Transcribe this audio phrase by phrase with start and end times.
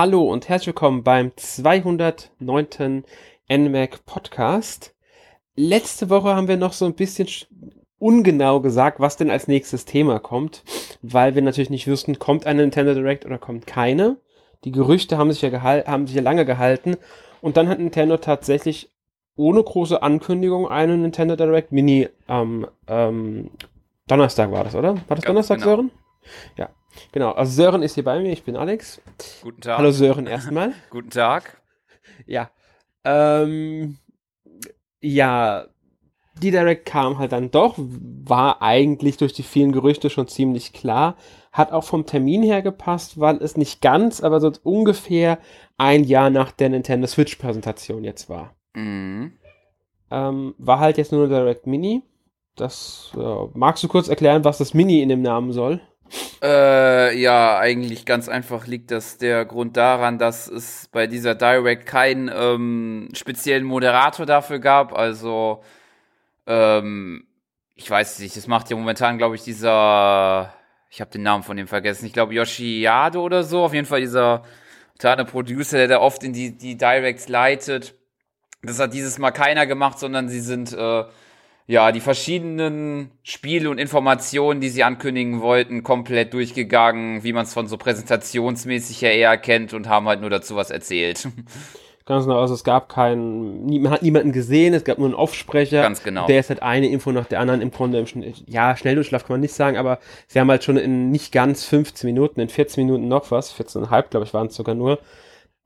[0.00, 3.02] Hallo und herzlich willkommen beim 209.
[3.50, 4.94] NMAC Podcast.
[5.56, 7.26] Letzte Woche haben wir noch so ein bisschen
[7.98, 10.62] ungenau gesagt, was denn als nächstes Thema kommt,
[11.02, 14.18] weil wir natürlich nicht wüssten, kommt eine Nintendo Direct oder kommt keine.
[14.62, 16.96] Die Gerüchte haben sich ja, haben sich ja lange gehalten
[17.40, 18.90] und dann hat Nintendo tatsächlich
[19.34, 23.50] ohne große Ankündigung eine Nintendo Direct Mini am ähm,
[24.06, 24.94] Donnerstag war das, oder?
[25.08, 25.70] War das ja, Donnerstag, genau.
[25.70, 25.90] Sören?
[26.56, 26.68] Ja,
[27.12, 27.32] genau.
[27.32, 29.00] Also Sören ist hier bei mir, ich bin Alex.
[29.42, 29.78] Guten Tag.
[29.78, 30.72] Hallo Sören erstmal.
[30.90, 31.60] Guten Tag.
[32.26, 32.50] Ja.
[33.04, 33.98] Ähm,
[35.00, 35.66] ja,
[36.42, 41.16] die Direct kam halt dann doch, war eigentlich durch die vielen Gerüchte schon ziemlich klar,
[41.52, 45.38] hat auch vom Termin her gepasst, weil es nicht ganz, aber so ungefähr
[45.76, 48.54] ein Jahr nach der Nintendo Switch Präsentation jetzt war.
[48.74, 49.32] Mhm.
[50.10, 52.02] Ähm, war halt jetzt nur eine Direct Mini.
[52.56, 55.80] Das äh, magst du kurz erklären, was das Mini in dem Namen soll?
[56.42, 61.86] Äh, ja, eigentlich ganz einfach liegt das der Grund daran, dass es bei dieser Direct
[61.86, 64.92] keinen ähm, speziellen Moderator dafür gab.
[64.92, 65.62] Also,
[66.46, 67.26] ähm,
[67.74, 70.52] ich weiß nicht, das macht ja momentan, glaube ich, dieser,
[70.90, 73.86] ich habe den Namen von dem vergessen, ich glaube Yoshi Yado oder so, auf jeden
[73.86, 74.44] Fall dieser
[74.98, 77.94] momentane Producer, der da oft in die, die Directs leitet.
[78.62, 81.04] Das hat dieses Mal keiner gemacht, sondern sie sind äh,
[81.68, 87.52] ja, die verschiedenen Spiele und Informationen, die sie ankündigen wollten, komplett durchgegangen, wie man es
[87.52, 91.28] von so präsentationsmäßig ja eher kennt und haben halt nur dazu was erzählt.
[92.06, 95.82] Ganz genau, also es gab keinen, man hat niemanden gesehen, es gab nur einen Offsprecher.
[95.82, 96.26] Ganz genau.
[96.26, 98.02] Der ist halt eine Info nach der anderen im Grunde,
[98.46, 102.08] ja, Schnelldurchlauf kann man nicht sagen, aber sie haben halt schon in nicht ganz 15
[102.08, 105.00] Minuten, in 14 Minuten noch was, 14,5 glaube ich waren es sogar nur,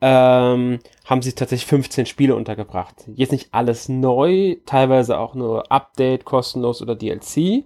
[0.02, 2.96] ähm, haben sie tatsächlich 15 Spiele untergebracht.
[3.14, 7.64] Jetzt nicht alles neu, teilweise auch nur Update, kostenlos oder DLC.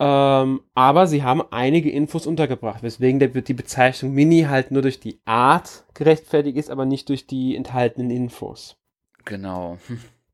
[0.00, 4.98] Ähm, aber sie haben einige Infos untergebracht, weswegen der, die Bezeichnung Mini halt nur durch
[4.98, 8.76] die Art gerechtfertigt ist, aber nicht durch die enthaltenen Infos.
[9.24, 9.78] Genau.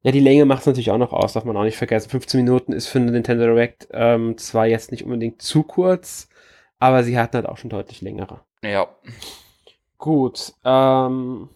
[0.02, 2.08] Ja, die Länge macht es natürlich auch noch aus, darf man auch nicht vergessen.
[2.08, 6.30] 15 Minuten ist für eine Nintendo Direct ähm, zwar jetzt nicht unbedingt zu kurz,
[6.78, 8.40] aber sie hatten halt auch schon deutlich längere.
[8.64, 8.88] Ja.
[10.00, 10.54] Gut.
[10.64, 11.50] Ähm,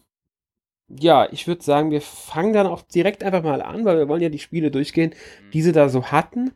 [0.88, 4.22] ja, ich würde sagen, wir fangen dann auch direkt einfach mal an, weil wir wollen
[4.22, 5.14] ja die Spiele durchgehen,
[5.46, 5.50] mhm.
[5.50, 6.52] die sie da so hatten.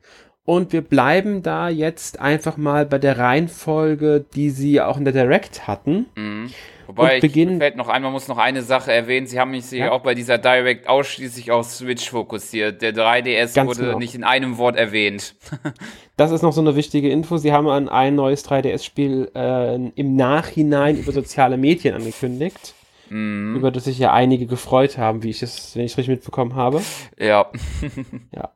[0.49, 5.13] Und wir bleiben da jetzt einfach mal bei der Reihenfolge, die sie auch in der
[5.13, 6.07] Direct hatten.
[6.15, 6.51] Mhm.
[6.87, 9.27] Wobei, und beginnen, fällt noch ein, man muss noch eine Sache erwähnen.
[9.27, 9.91] Sie haben sich ja?
[9.91, 12.81] auch bei dieser Direct ausschließlich auf Switch fokussiert.
[12.81, 13.99] Der 3DS Ganz wurde genau.
[13.99, 15.35] nicht in einem Wort erwähnt.
[16.17, 17.37] das ist noch so eine wichtige Info.
[17.37, 22.73] Sie haben an ein neues 3DS-Spiel äh, im Nachhinein über soziale Medien angekündigt.
[23.11, 23.57] Mhm.
[23.57, 26.55] Über das sich ja einige gefreut haben, wie ich es, wenn ich es richtig mitbekommen
[26.55, 26.83] habe.
[27.19, 27.51] Ja.
[28.35, 28.53] ja.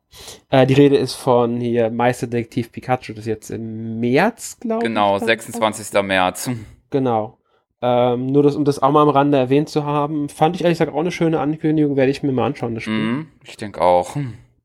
[0.50, 5.16] Äh, die Rede ist von hier Meisterdetektiv Pikachu, das ist jetzt im März, glaube genau,
[5.16, 5.20] ich.
[5.20, 6.02] Genau, 26.
[6.02, 6.50] März.
[6.90, 7.38] Genau.
[7.80, 10.78] Ähm, nur das, um das auch mal am Rande erwähnt zu haben, fand ich ehrlich
[10.78, 12.94] gesagt auch eine schöne Ankündigung, werde ich mir mal anschauen, das Spiel.
[12.94, 14.16] Mm, ich denke auch.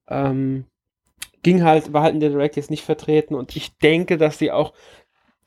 [0.07, 0.65] Ähm,
[1.41, 4.51] ging halt, war halt in der Direct jetzt nicht vertreten und ich denke, dass sie
[4.51, 4.73] auch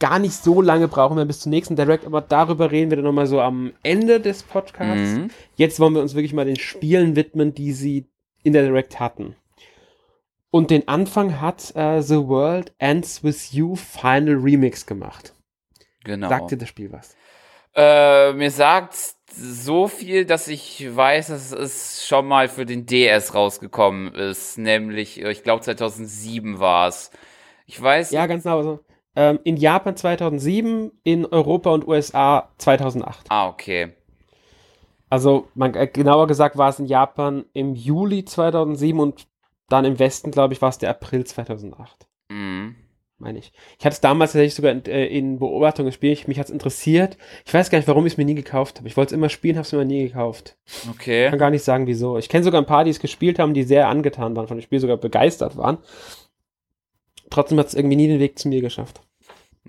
[0.01, 3.05] gar nicht so lange brauchen wir bis zum nächsten Direct, aber darüber reden wir dann
[3.05, 5.19] nochmal so am Ende des Podcasts.
[5.19, 5.27] Mm.
[5.57, 8.07] Jetzt wollen wir uns wirklich mal den Spielen widmen, die sie
[8.43, 9.37] in der Direct hatten.
[10.51, 15.35] Und den Anfang hat uh, The World Ends With You Final Remix gemacht.
[16.03, 16.29] Genau.
[16.29, 17.15] Sagt dir das Spiel was?
[17.75, 18.97] Äh, mir sagt
[19.33, 24.59] so viel, dass ich weiß, dass es schon mal für den DS rausgekommen ist.
[24.59, 27.13] Nämlich, äh, ich glaube 2007 war es.
[27.67, 28.11] Ich weiß.
[28.11, 28.59] Ja, ganz genau.
[28.59, 28.81] Also,
[29.17, 33.27] ähm, in Japan 2007, in Europa und USA 2008.
[33.29, 33.93] Ah, okay.
[35.09, 39.27] Also, man, äh, genauer gesagt war es in Japan im Juli 2007 und
[39.69, 42.07] dann im Westen, glaube ich, war es der April 2008.
[42.29, 42.77] Mhm
[43.21, 43.53] meine ich.
[43.79, 46.27] Ich hatte es damals tatsächlich sogar in, äh, in Beobachtung gespielt.
[46.27, 47.17] Mich hat es interessiert.
[47.47, 48.89] Ich weiß gar nicht, warum ich es mir nie gekauft habe.
[48.89, 50.57] Ich wollte es immer spielen, habe es mir nie gekauft.
[50.91, 51.27] Okay.
[51.27, 52.19] Ich kann gar nicht sagen, wieso.
[52.19, 54.63] Ich kenne sogar ein paar, die es gespielt haben, die sehr angetan waren von dem
[54.63, 55.79] Spiel, sogar begeistert waren.
[57.31, 59.03] Trotzdem hat es irgendwie nie den Weg zu mir geschafft.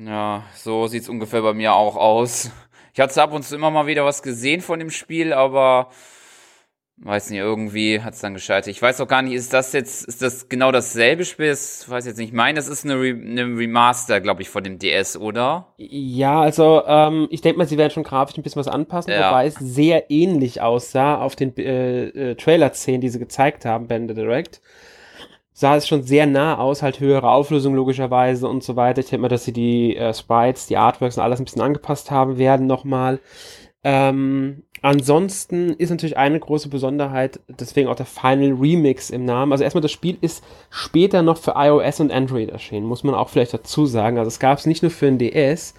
[0.05, 2.51] Ja, so sieht es ungefähr bei mir auch aus.
[2.93, 5.89] Ich hatte ab und zu immer mal wieder was gesehen von dem Spiel, aber
[7.03, 8.67] Weiß nicht, irgendwie hat es dann gescheitert.
[8.67, 11.47] Ich weiß auch gar nicht, ist das jetzt, ist das genau dasselbe Spiel?
[11.47, 12.27] Das weiß jetzt nicht.
[12.27, 15.73] Ich meine, das ist eine, Re eine Remaster, glaube ich, von dem DS, oder?
[15.77, 19.29] Ja, also ähm, ich denke mal, sie werden schon grafisch ein bisschen was anpassen, ja.
[19.29, 24.15] wobei es sehr ähnlich aussah auf den äh, äh, Trailer-Szenen, die sie gezeigt haben, Band
[24.15, 24.61] Direct.
[25.53, 29.01] Sah es schon sehr nah aus, halt höhere Auflösung logischerweise und so weiter.
[29.01, 32.09] Ich denke mal, dass sie die äh, Sprites, die Artworks und alles ein bisschen angepasst
[32.09, 33.19] haben werden nochmal.
[33.83, 39.51] Ähm, ansonsten ist natürlich eine große Besonderheit, deswegen auch der Final Remix im Namen.
[39.51, 43.29] Also erstmal, das Spiel ist später noch für iOS und Android erschienen, muss man auch
[43.29, 44.17] vielleicht dazu sagen.
[44.17, 45.73] Also es gab es nicht nur für den DS.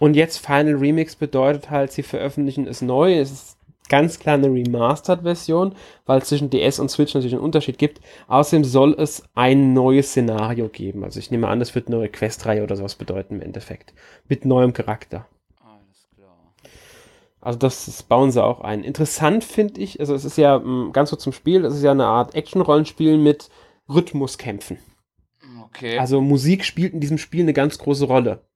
[0.00, 3.18] Und jetzt Final Remix bedeutet halt, sie veröffentlichen es neu.
[3.18, 3.53] Es ist
[3.88, 5.74] ganz klar eine Remastered-Version,
[6.06, 8.00] weil es zwischen DS und Switch natürlich einen Unterschied gibt.
[8.28, 11.04] Außerdem soll es ein neues Szenario geben.
[11.04, 13.92] Also ich nehme an, das wird eine neue Questreihe oder sowas bedeuten im Endeffekt.
[14.28, 15.26] Mit neuem Charakter.
[15.60, 16.54] Alles klar.
[17.40, 18.84] Also das, das bauen sie auch ein.
[18.84, 21.90] Interessant finde ich, also es ist ja mm, ganz so zum Spiel, es ist ja
[21.90, 23.50] eine Art Action-Rollenspiel mit
[23.88, 24.78] Rhythmuskämpfen.
[25.66, 25.98] Okay.
[25.98, 28.46] Also Musik spielt in diesem Spiel eine ganz große Rolle.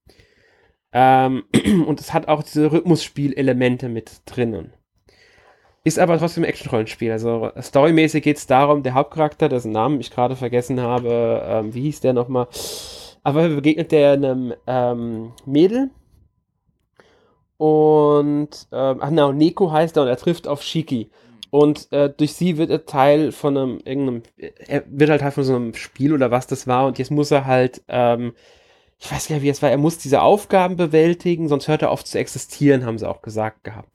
[0.93, 1.45] Ähm,
[1.87, 4.73] und es hat auch diese Rhythmusspielelemente mit drinnen.
[5.89, 7.11] Ist aber trotzdem ein Action-Rollenspiel.
[7.11, 11.81] Also storymäßig geht es darum, der Hauptcharakter, dessen Namen ich gerade vergessen habe, ähm, wie
[11.81, 12.47] hieß der nochmal?
[13.23, 15.89] Aber begegnet der einem ähm, Mädel.
[17.57, 21.09] Und, ähm, ach genau, Neko heißt er und er trifft auf Shiki.
[21.49, 25.45] Und äh, durch sie wird er Teil von einem, irgendeinem, er wird halt Teil von
[25.45, 26.87] so einem Spiel oder was das war.
[26.87, 28.35] Und jetzt muss er halt, ähm,
[28.99, 31.91] ich weiß gar nicht, wie es war, er muss diese Aufgaben bewältigen, sonst hört er
[31.91, 33.89] auf zu existieren, haben sie auch gesagt gehabt.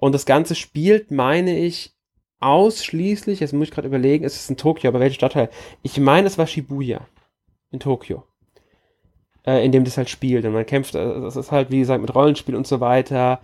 [0.00, 1.94] Und das Ganze spielt, meine ich,
[2.40, 5.50] ausschließlich, jetzt muss ich gerade überlegen, es ist in Tokio, aber welcher Stadtteil?
[5.82, 7.06] Ich meine, es war Shibuya
[7.70, 8.24] in Tokio,
[9.46, 10.44] äh, in dem das halt spielt.
[10.44, 13.40] Und man kämpft, äh, das ist halt, wie gesagt, mit Rollenspiel und so weiter.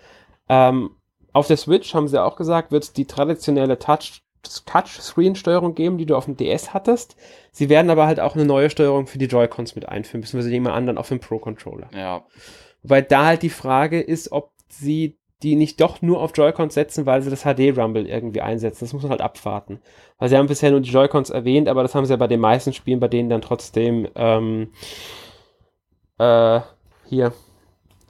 [0.48, 0.90] Ähm,
[1.32, 4.22] auf der Switch, haben sie auch gesagt, wird es die traditionelle Touch
[4.66, 7.14] Touchscreen-Steuerung geben, die du auf dem DS hattest.
[7.52, 10.74] Sie werden aber halt auch eine neue Steuerung für die Joy-Cons mit einführen, beziehungsweise jemand
[10.74, 11.88] anderen auf dem Pro-Controller.
[11.94, 12.24] Ja.
[12.82, 17.06] Weil da halt die Frage ist, ob sie die nicht doch nur auf Joy-Cons setzen,
[17.06, 18.84] weil sie das HD-Rumble irgendwie einsetzen.
[18.84, 19.80] Das muss man halt abwarten.
[20.18, 22.40] Weil sie haben bisher nur die Joy-Cons erwähnt, aber das haben sie ja bei den
[22.40, 24.72] meisten Spielen, bei denen dann trotzdem ähm,
[26.18, 26.60] äh,
[27.06, 27.32] hier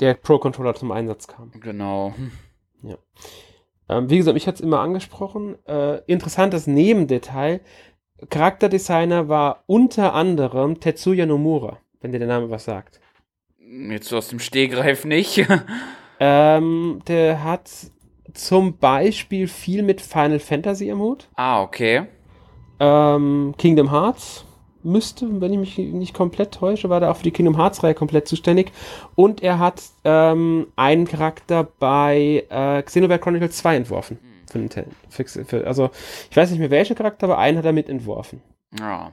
[0.01, 1.53] der Pro-Controller zum Einsatz kam.
[1.61, 2.15] Genau.
[2.83, 2.97] Ja.
[3.89, 5.57] Ähm, wie gesagt, mich hat es immer angesprochen.
[5.67, 7.61] Äh, interessantes Nebendetail.
[8.31, 13.01] Charakterdesigner war unter anderem Tetsuya Nomura, wenn dir der Name was sagt.
[13.59, 15.47] Jetzt aus dem Stehgreif nicht.
[16.25, 17.69] Ähm, der hat
[18.33, 21.27] zum Beispiel viel mit Final Fantasy im Hut.
[21.35, 22.07] Ah, okay.
[22.79, 24.45] Ähm, Kingdom Hearts
[24.85, 28.29] müsste, wenn ich mich nicht komplett täusche, war der auch für die Kingdom Hearts-Reihe komplett
[28.29, 28.71] zuständig.
[29.17, 34.19] Und er hat ähm, einen Charakter bei äh, Xenoblade Chronicles 2 entworfen.
[34.53, 34.71] Hm.
[34.71, 35.91] Für Für, für, also,
[36.31, 38.43] ich weiß nicht mehr welchen Charakter, aber einen hat er mit entworfen.
[38.79, 39.13] Ja.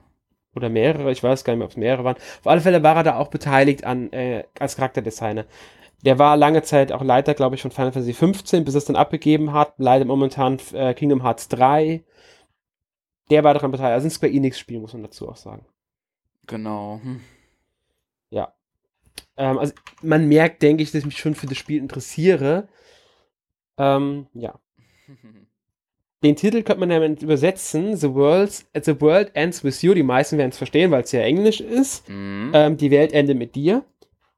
[0.56, 2.18] Oder mehrere, ich weiß gar nicht mehr, ob es mehrere waren.
[2.18, 5.46] Auf alle Fälle war er da auch beteiligt an, äh, als Charakterdesigner.
[6.06, 8.96] Der war lange Zeit auch Leiter, glaube ich, von Final Fantasy 15, bis es dann
[8.96, 9.74] abgegeben hat.
[9.78, 12.04] Leider momentan äh, Kingdom Hearts 3.
[13.30, 13.94] Der war daran beteiligt.
[13.94, 15.66] Also ein Square Enix-Spiel, muss man dazu auch sagen.
[16.48, 17.00] Genau.
[17.04, 17.20] Hm.
[18.30, 18.54] Ja.
[19.38, 22.70] Ähm, also man merkt, denke ich, dass ich mich schon für das Spiel interessiere.
[23.78, 24.60] Ähm, ja.
[26.24, 29.94] Den Titel könnte man damit übersetzen: The, World's, The World Ends with You.
[29.94, 32.10] Die meisten werden es verstehen, weil es ja Englisch ist.
[32.10, 32.52] Mhm.
[32.54, 33.86] Ähm, die Welt endet mit dir.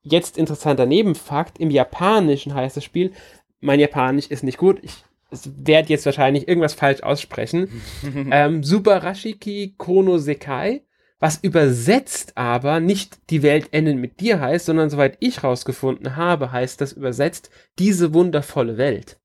[0.04, 3.12] Jetzt interessanter Nebenfakt, im Japanischen heißt das Spiel,
[3.60, 5.04] mein Japanisch ist nicht gut, ich
[5.46, 7.82] werde jetzt wahrscheinlich irgendwas falsch aussprechen,
[8.32, 10.82] ähm, Subarashiki Kono Sekai,
[11.20, 16.52] was übersetzt aber nicht die Welt endet mit dir heißt, sondern soweit ich rausgefunden habe,
[16.52, 19.20] heißt das übersetzt diese wundervolle Welt.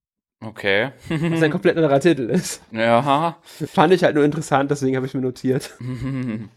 [0.44, 0.90] Okay.
[1.08, 2.60] was ein komplett anderer Titel ist.
[2.70, 3.38] Ja.
[3.42, 5.74] Fand ich halt nur interessant, deswegen habe ich mir notiert.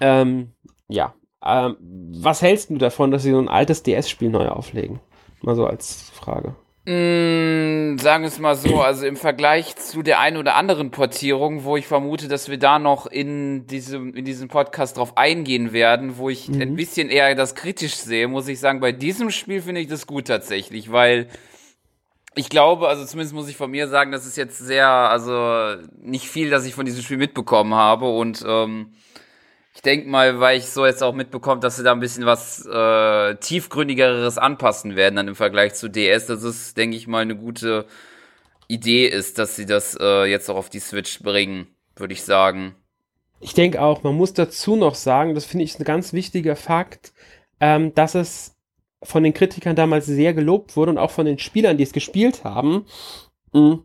[0.00, 0.48] ähm,
[0.88, 1.14] ja,
[1.44, 5.00] ähm, was hältst du davon, dass sie so ein altes DS-Spiel neu auflegen?
[5.42, 6.54] Mal so als Frage.
[6.86, 11.64] Mm, sagen wir es mal so, also im Vergleich zu der einen oder anderen Portierung,
[11.64, 16.18] wo ich vermute, dass wir da noch in diesem, in diesem Podcast drauf eingehen werden,
[16.18, 16.60] wo ich mhm.
[16.60, 20.06] ein bisschen eher das kritisch sehe, muss ich sagen, bei diesem Spiel finde ich das
[20.06, 21.28] gut tatsächlich, weil
[22.34, 26.28] ich glaube, also zumindest muss ich von mir sagen, das ist jetzt sehr, also nicht
[26.28, 28.92] viel, dass ich von diesem Spiel mitbekommen habe und ähm,
[29.74, 32.64] ich denke mal, weil ich so jetzt auch mitbekomme, dass sie da ein bisschen was
[32.64, 37.36] äh, tiefgründigeres anpassen werden dann im Vergleich zu DS, dass es, denke ich mal, eine
[37.36, 37.86] gute
[38.68, 41.66] Idee ist, dass sie das äh, jetzt auch auf die Switch bringen,
[41.96, 42.76] würde ich sagen.
[43.40, 47.12] Ich denke auch, man muss dazu noch sagen, das finde ich ein ganz wichtiger Fakt,
[47.58, 48.54] ähm, dass es
[49.02, 52.44] von den Kritikern damals sehr gelobt wurde und auch von den Spielern, die es gespielt
[52.44, 52.86] haben.
[53.52, 53.80] Mh,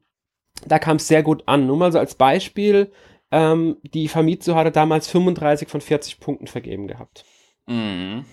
[0.65, 1.65] da kam es sehr gut an.
[1.65, 2.91] Nur mal so als Beispiel,
[3.31, 7.25] ähm, die Famitsu hatte damals 35 von 40 Punkten vergeben gehabt.
[7.67, 8.25] Mhm.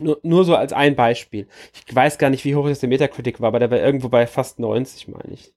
[0.00, 1.48] Nur, nur so als ein Beispiel.
[1.86, 4.26] Ich weiß gar nicht, wie hoch jetzt der Metacritic war, aber der war irgendwo bei
[4.26, 5.52] fast 90, meine ich.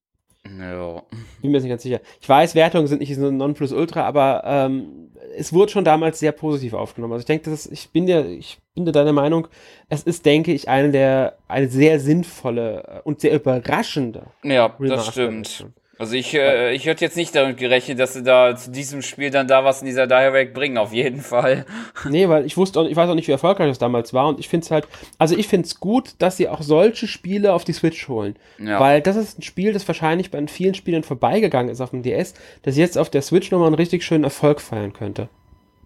[0.60, 1.04] Ja.
[1.42, 2.02] Bin mir nicht ganz sicher.
[2.20, 6.74] Ich weiß, Wertungen sind nicht so Nonplusultra, aber ähm, es wurde schon damals sehr positiv
[6.74, 7.14] aufgenommen.
[7.14, 9.48] Also ich denke, das ist, ich bin der, ich bin der deiner Meinung,
[9.90, 14.28] es ist, denke ich, eine der, eine sehr sinnvolle und sehr überraschende.
[14.44, 15.68] Ja, das stimmt.
[16.02, 19.30] Also ich, äh, ich hätte jetzt nicht damit gerechnet, dass sie da zu diesem Spiel
[19.30, 21.64] dann da was in dieser Direct bringen, auf jeden Fall.
[22.10, 24.40] Nee, weil ich wusste auch, ich weiß auch nicht, wie erfolgreich das damals war und
[24.40, 24.88] ich finde es halt,
[25.20, 28.36] also ich finde es gut, dass sie auch solche Spiele auf die Switch holen.
[28.58, 28.80] Ja.
[28.80, 32.34] Weil das ist ein Spiel, das wahrscheinlich bei vielen Spielen vorbeigegangen ist auf dem DS,
[32.64, 35.30] das jetzt auf der Switch nochmal einen richtig schönen Erfolg feiern könnte.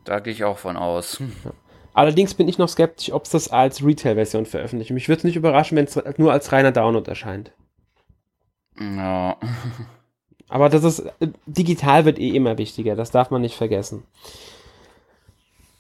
[0.06, 1.20] Da gehe ich auch von aus.
[1.44, 1.52] Ja.
[1.94, 4.92] Allerdings bin ich noch skeptisch, ob es das als Retail-Version veröffentlicht.
[4.92, 7.52] Mich würde es nicht überraschen, wenn es nur als reiner Download erscheint.
[8.80, 9.36] Ja.
[10.50, 14.04] Aber das ist, äh, digital wird eh immer wichtiger, das darf man nicht vergessen.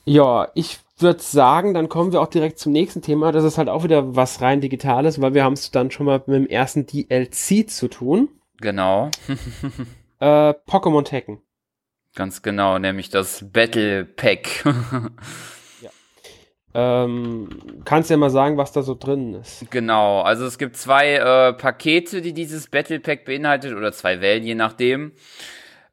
[0.05, 3.31] Ja, ich würde sagen, dann kommen wir auch direkt zum nächsten Thema.
[3.31, 6.23] Das ist halt auch wieder was rein Digitales, weil wir haben es dann schon mal
[6.25, 8.29] mit dem ersten DLC zu tun.
[8.61, 9.09] Genau.
[10.19, 11.39] äh, Pokémon Tekken.
[12.15, 14.63] Ganz genau, nämlich das Battle Pack.
[16.77, 17.47] Ähm,
[17.85, 19.71] kannst ja mal sagen, was da so drin ist.
[19.71, 24.43] Genau, also es gibt zwei äh, Pakete, die dieses Battle Pack beinhaltet, oder zwei Wellen,
[24.43, 25.13] je nachdem.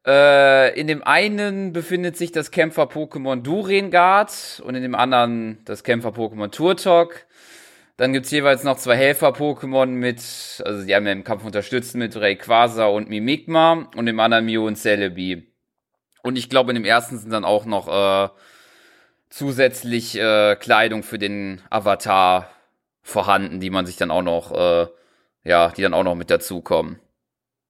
[0.05, 6.51] Äh, in dem einen befindet sich das Kämpfer-Pokémon Durengard und in dem anderen das Kämpfer-Pokémon
[6.51, 7.27] Turtok.
[7.95, 10.17] Dann gibt's jeweils noch zwei Helfer-Pokémon mit,
[10.65, 14.67] also die haben ja im Kampf unterstützt mit Rayquaza und Mimikma und dem anderen Mew
[14.67, 15.47] und Celebi.
[16.23, 18.29] Und ich glaube, in dem ersten sind dann auch noch äh,
[19.33, 22.49] zusätzlich äh, Kleidung für den Avatar
[23.01, 24.87] vorhanden, die man sich dann auch noch, äh,
[25.43, 26.99] ja, die dann auch noch mit dazukommen.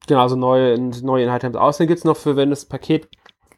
[0.06, 3.08] Genau, also neue, neue Inhalte haben Außerdem gibt es noch für, wenn du das Paket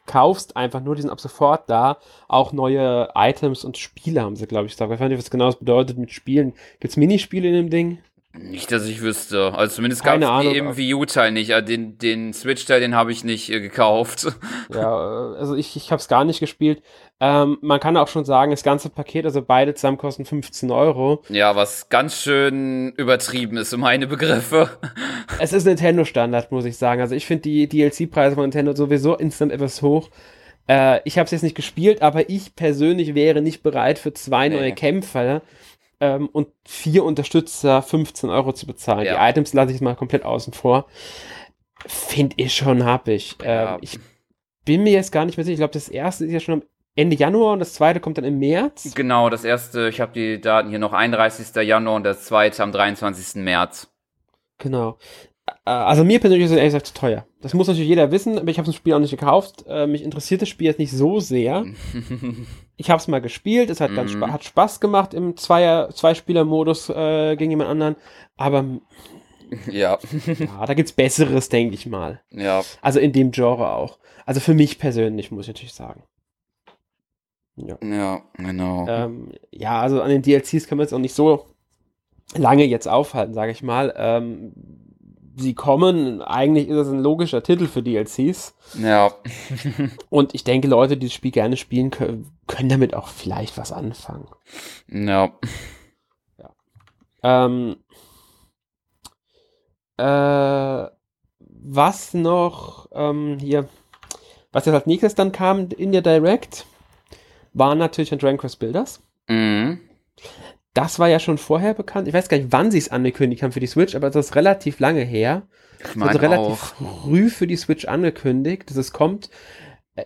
[0.05, 1.97] kaufst, einfach nur, die sind ab sofort da,
[2.29, 4.89] auch neue Items und Spiele haben sie, glaube ich, gesagt.
[4.89, 6.53] Ich weiß nicht, was genau das bedeutet mit Spielen.
[6.79, 7.99] Gibt es Minispiele in dem Ding?
[8.39, 9.53] Nicht, dass ich wüsste.
[9.55, 11.49] Also zumindest gab es die im Wii U-Teil nicht.
[11.67, 14.27] Den, den Switch-Teil, den habe ich nicht äh, gekauft.
[14.73, 16.83] Ja, äh, also ich, ich habe es gar nicht gespielt.
[17.19, 21.23] Ähm, man kann auch schon sagen, das ganze Paket, also beide zusammen kosten 15 Euro.
[21.29, 24.69] Ja, was ganz schön übertrieben ist, um meine Begriffe.
[25.39, 27.01] Es ist Nintendo-Standard, muss ich sagen.
[27.01, 30.09] Also ich finde die DLC-Preise von Nintendo sowieso instant etwas hoch.
[30.67, 34.49] Äh, ich habe es jetzt nicht gespielt, aber ich persönlich wäre nicht bereit für zwei
[34.49, 34.55] nee.
[34.55, 35.41] neue Kämpfer
[35.99, 39.05] ähm, und vier Unterstützer 15 Euro zu bezahlen.
[39.05, 39.13] Ja.
[39.13, 40.87] Die Items lasse ich mal komplett außen vor.
[41.85, 43.35] Finde ich schon happig.
[43.43, 43.75] Ja.
[43.75, 43.99] Ähm, ich
[44.65, 45.53] bin mir jetzt gar nicht mehr sicher.
[45.53, 46.63] Ich glaube, das erste ist ja schon am
[46.97, 48.93] Ende Januar und das zweite kommt dann im März.
[48.95, 51.55] Genau, das erste, ich habe die Daten hier noch 31.
[51.63, 53.41] Januar und das zweite am 23.
[53.43, 53.87] März.
[54.57, 54.97] Genau.
[55.45, 57.27] Äh, also mir persönlich ist es ehrlich gesagt zu teuer.
[57.41, 59.63] Das muss natürlich jeder wissen, aber ich habe das Spiel auch nicht gekauft.
[59.67, 61.65] Äh, mich interessiert das Spiel jetzt nicht so sehr.
[62.77, 64.31] ich habe es mal gespielt, es hat ganz mm.
[64.31, 67.95] hat Spaß gemacht im Zweier Zweispieler-Modus äh, gegen jemand anderen,
[68.37, 68.65] aber
[69.71, 69.99] ja.
[70.39, 72.21] ja, da gibt's besseres, denke ich mal.
[72.31, 72.63] Ja.
[72.81, 73.99] Also in dem Genre auch.
[74.25, 76.03] Also für mich persönlich muss ich natürlich sagen.
[77.57, 78.87] Ja, ja genau.
[78.87, 81.45] Ähm, ja, also an den DLCs kann man jetzt auch nicht so
[82.35, 83.93] lange jetzt aufhalten, sage ich mal.
[83.97, 84.53] Ähm,
[85.35, 88.55] sie kommen, eigentlich ist das ein logischer Titel für DLCs.
[88.79, 89.11] Ja.
[90.09, 93.71] Und ich denke, Leute, die das Spiel gerne spielen können, können damit auch vielleicht was
[93.71, 94.27] anfangen.
[94.89, 95.31] Ja.
[96.37, 96.55] Ja.
[97.23, 97.77] Ähm,
[99.97, 100.89] äh,
[101.39, 103.67] was noch ähm, hier,
[104.51, 106.65] was jetzt als nächstes dann kam in der Direct,
[107.57, 109.01] waren natürlich ein Dragon Quest Builders.
[109.27, 109.79] Mhm.
[110.73, 112.07] Das war ja schon vorher bekannt.
[112.07, 114.35] Ich weiß gar nicht, wann sie es angekündigt haben für die Switch, aber das ist
[114.35, 115.43] relativ lange her.
[115.79, 117.03] Ich meine also relativ auch.
[117.03, 119.29] früh für die Switch angekündigt, dass es kommt.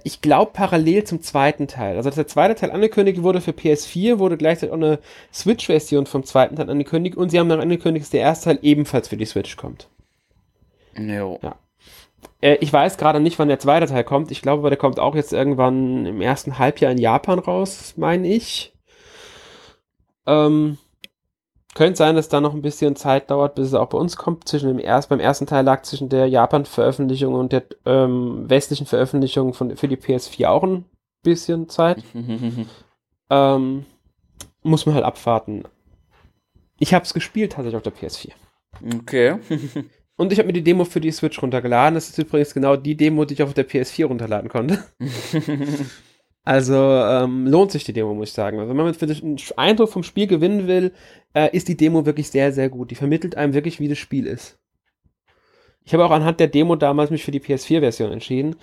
[0.04, 1.98] Ich glaube parallel zum zweiten Teil.
[1.98, 5.00] Also dass der zweite Teil angekündigt wurde für PS4, wurde gleichzeitig auch eine
[5.34, 9.10] Switch-Version vom zweiten Teil angekündigt und sie haben dann angekündigt, dass der erste Teil ebenfalls
[9.10, 9.90] für die Switch kommt.
[10.98, 11.40] Jo.
[11.42, 11.56] Ja.
[12.42, 14.32] Äh, ich weiß gerade nicht, wann der zweite Teil kommt.
[14.32, 18.74] Ich glaube, der kommt auch jetzt irgendwann im ersten Halbjahr in Japan raus, meine ich.
[20.26, 20.78] Ähm,
[21.74, 24.48] könnte sein, dass da noch ein bisschen Zeit dauert, bis es auch bei uns kommt.
[24.48, 29.54] Zwischen dem erst, beim ersten Teil lag zwischen der Japan-Veröffentlichung und der ähm, westlichen Veröffentlichung
[29.54, 30.86] von, für die PS4 auch ein
[31.24, 32.04] bisschen Zeit.
[33.30, 33.86] ähm,
[34.64, 35.64] muss man halt abwarten.
[36.78, 38.32] Ich habe es gespielt tatsächlich auf der PS4.
[39.00, 39.38] Okay.
[40.18, 41.96] Und ich habe mir die Demo für die Switch runtergeladen.
[41.96, 44.84] Das ist übrigens genau die Demo, die ich auf der PS4 runterladen konnte.
[46.44, 48.60] also ähm, lohnt sich die Demo, muss ich sagen.
[48.60, 50.94] Also, wenn man für den Eindruck vom Spiel gewinnen will,
[51.34, 52.92] äh, ist die Demo wirklich sehr, sehr gut.
[52.92, 54.60] Die vermittelt einem wirklich, wie das Spiel ist.
[55.84, 58.56] Ich habe auch anhand der Demo damals mich für die PS4-Version entschieden.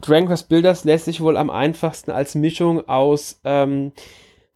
[0.00, 3.92] Dragon Quest Builders lässt sich wohl am einfachsten als Mischung aus ähm,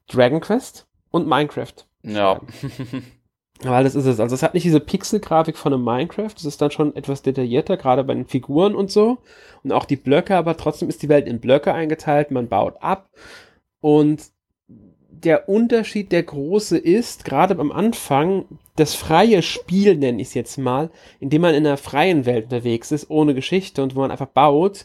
[0.09, 1.75] Dragon Quest und Minecraft.
[2.03, 2.41] Ja.
[3.63, 4.21] Weil das ist es.
[4.21, 6.33] Also es hat nicht diese Pixel-Grafik von einem Minecraft.
[6.35, 9.19] Das ist dann schon etwas detaillierter, gerade bei den Figuren und so.
[9.65, 12.31] Und auch die Blöcke, aber trotzdem ist die Welt in Blöcke eingeteilt.
[12.31, 13.11] Man baut ab.
[13.81, 14.31] Und
[15.25, 18.45] der Unterschied der große ist, gerade am Anfang,
[18.77, 22.93] das freie Spiel, nenne ich es jetzt mal, indem man in einer freien Welt unterwegs
[22.93, 24.85] ist, ohne Geschichte und wo man einfach baut,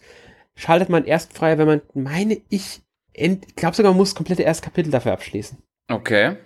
[0.55, 2.81] schaltet man erst frei, wenn man, meine ich,
[3.13, 5.59] ich glaube sogar, man muss komplette erste Kapitel dafür abschließen.
[5.87, 6.37] Okay.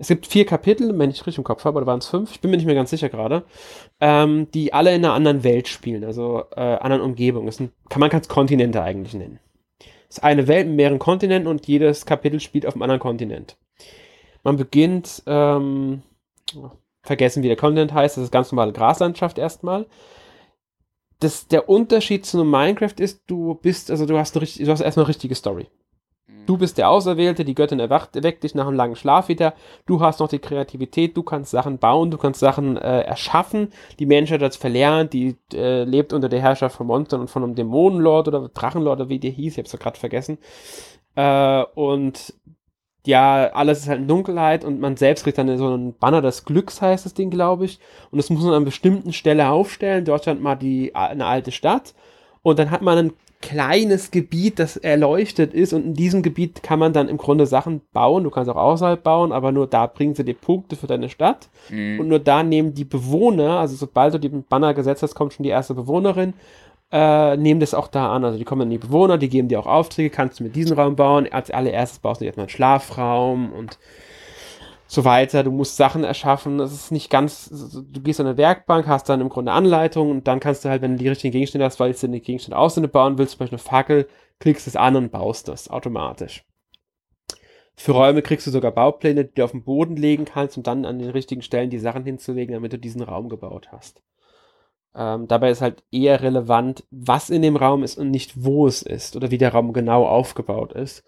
[0.00, 2.30] Es gibt vier Kapitel, wenn ich richtig im Kopf habe, oder waren es fünf?
[2.30, 3.42] Ich bin mir nicht mehr ganz sicher gerade,
[4.00, 7.46] ähm, die alle in einer anderen Welt spielen, also äh, anderen Umgebungen.
[7.46, 9.40] Das sind, kann man ganz Kontinente eigentlich nennen.
[10.08, 13.56] Es ist eine Welt mit mehreren Kontinenten und jedes Kapitel spielt auf einem anderen Kontinent.
[14.44, 16.02] Man beginnt, ähm,
[17.02, 19.86] vergessen wie der Kontinent heißt, das ist ganz normale Graslandschaft erstmal.
[21.18, 25.04] Das, der Unterschied zu Minecraft ist, du bist, also du hast, eine, du hast erstmal
[25.04, 25.66] eine richtige Story.
[26.48, 29.52] Du bist der Auserwählte, die Göttin erwacht, weckt dich nach einem langen Schlaf wieder.
[29.84, 33.70] Du hast noch die Kreativität, du kannst Sachen bauen, du kannst Sachen äh, erschaffen.
[33.98, 37.44] Die Menschheit hat es verlernt, die äh, lebt unter der Herrschaft von Monstern und von
[37.44, 40.38] einem Dämonenlord oder Drachenlord oder wie der hieß, ich hab's gerade vergessen.
[41.16, 42.32] Äh, und
[43.04, 46.46] ja, alles ist halt in Dunkelheit und man selbst kriegt dann so einen Banner des
[46.46, 47.78] Glücks, heißt das Ding, glaube ich.
[48.10, 50.06] Und das muss man an einer bestimmten Stelle aufstellen.
[50.06, 51.92] Dort stand mal die, eine alte Stadt.
[52.42, 56.78] Und dann hat man einen kleines Gebiet, das erleuchtet ist und in diesem Gebiet kann
[56.78, 58.24] man dann im Grunde Sachen bauen.
[58.24, 61.48] Du kannst auch außerhalb bauen, aber nur da bringen sie dir Punkte für deine Stadt
[61.70, 62.00] mhm.
[62.00, 65.44] und nur da nehmen die Bewohner, also sobald du den Banner gesetzt hast, kommt schon
[65.44, 66.34] die erste Bewohnerin,
[66.90, 68.24] äh, nehmen das auch da an.
[68.24, 70.78] Also die kommen dann die Bewohner, die geben dir auch Aufträge, kannst du mit diesem
[70.78, 71.28] Raum bauen.
[71.30, 73.78] Als allererstes baust du jetzt mal einen Schlafraum und
[74.88, 75.44] so weiter.
[75.44, 76.58] Du musst Sachen erschaffen.
[76.58, 80.26] Das ist nicht ganz, du gehst an eine Werkbank, hast dann im Grunde Anleitung und
[80.26, 82.88] dann kannst du halt, wenn du die richtigen Gegenstände hast, weil du den Gegenstand Ausstände
[82.88, 84.08] bauen willst, zum Beispiel eine Fackel,
[84.40, 86.44] klickst es an und baust das automatisch.
[87.76, 90.84] Für Räume kriegst du sogar Baupläne, die du auf den Boden legen kannst, um dann
[90.84, 94.02] an den richtigen Stellen die Sachen hinzulegen, damit du diesen Raum gebaut hast.
[94.96, 98.82] Ähm, dabei ist halt eher relevant, was in dem Raum ist und nicht wo es
[98.82, 101.04] ist oder wie der Raum genau aufgebaut ist.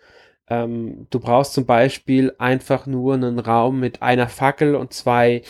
[0.51, 5.43] Ähm, du brauchst zum Beispiel einfach nur einen Raum mit einer Fackel und zwei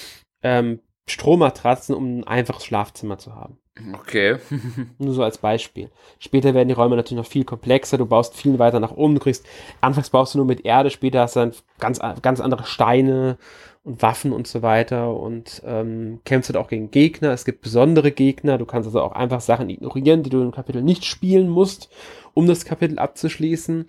[0.43, 3.59] ähm, Strommatratzen, um ein einfaches Schlafzimmer zu haben.
[3.95, 4.37] Okay.
[4.99, 5.91] Nur so als Beispiel.
[6.19, 7.99] Später werden die Räume natürlich noch viel komplexer.
[7.99, 9.15] Du baust viel weiter nach oben.
[9.15, 9.47] Du kriegst,
[9.81, 13.39] anfangs baust du nur mit Erde, später hast du dann ganz, ganz andere Steine
[13.83, 17.31] und Waffen und so weiter und ähm, kämpfst halt auch gegen Gegner.
[17.31, 18.59] Es gibt besondere Gegner.
[18.59, 21.89] Du kannst also auch einfach Sachen ignorieren, die du im Kapitel nicht spielen musst,
[22.35, 23.89] um das Kapitel abzuschließen.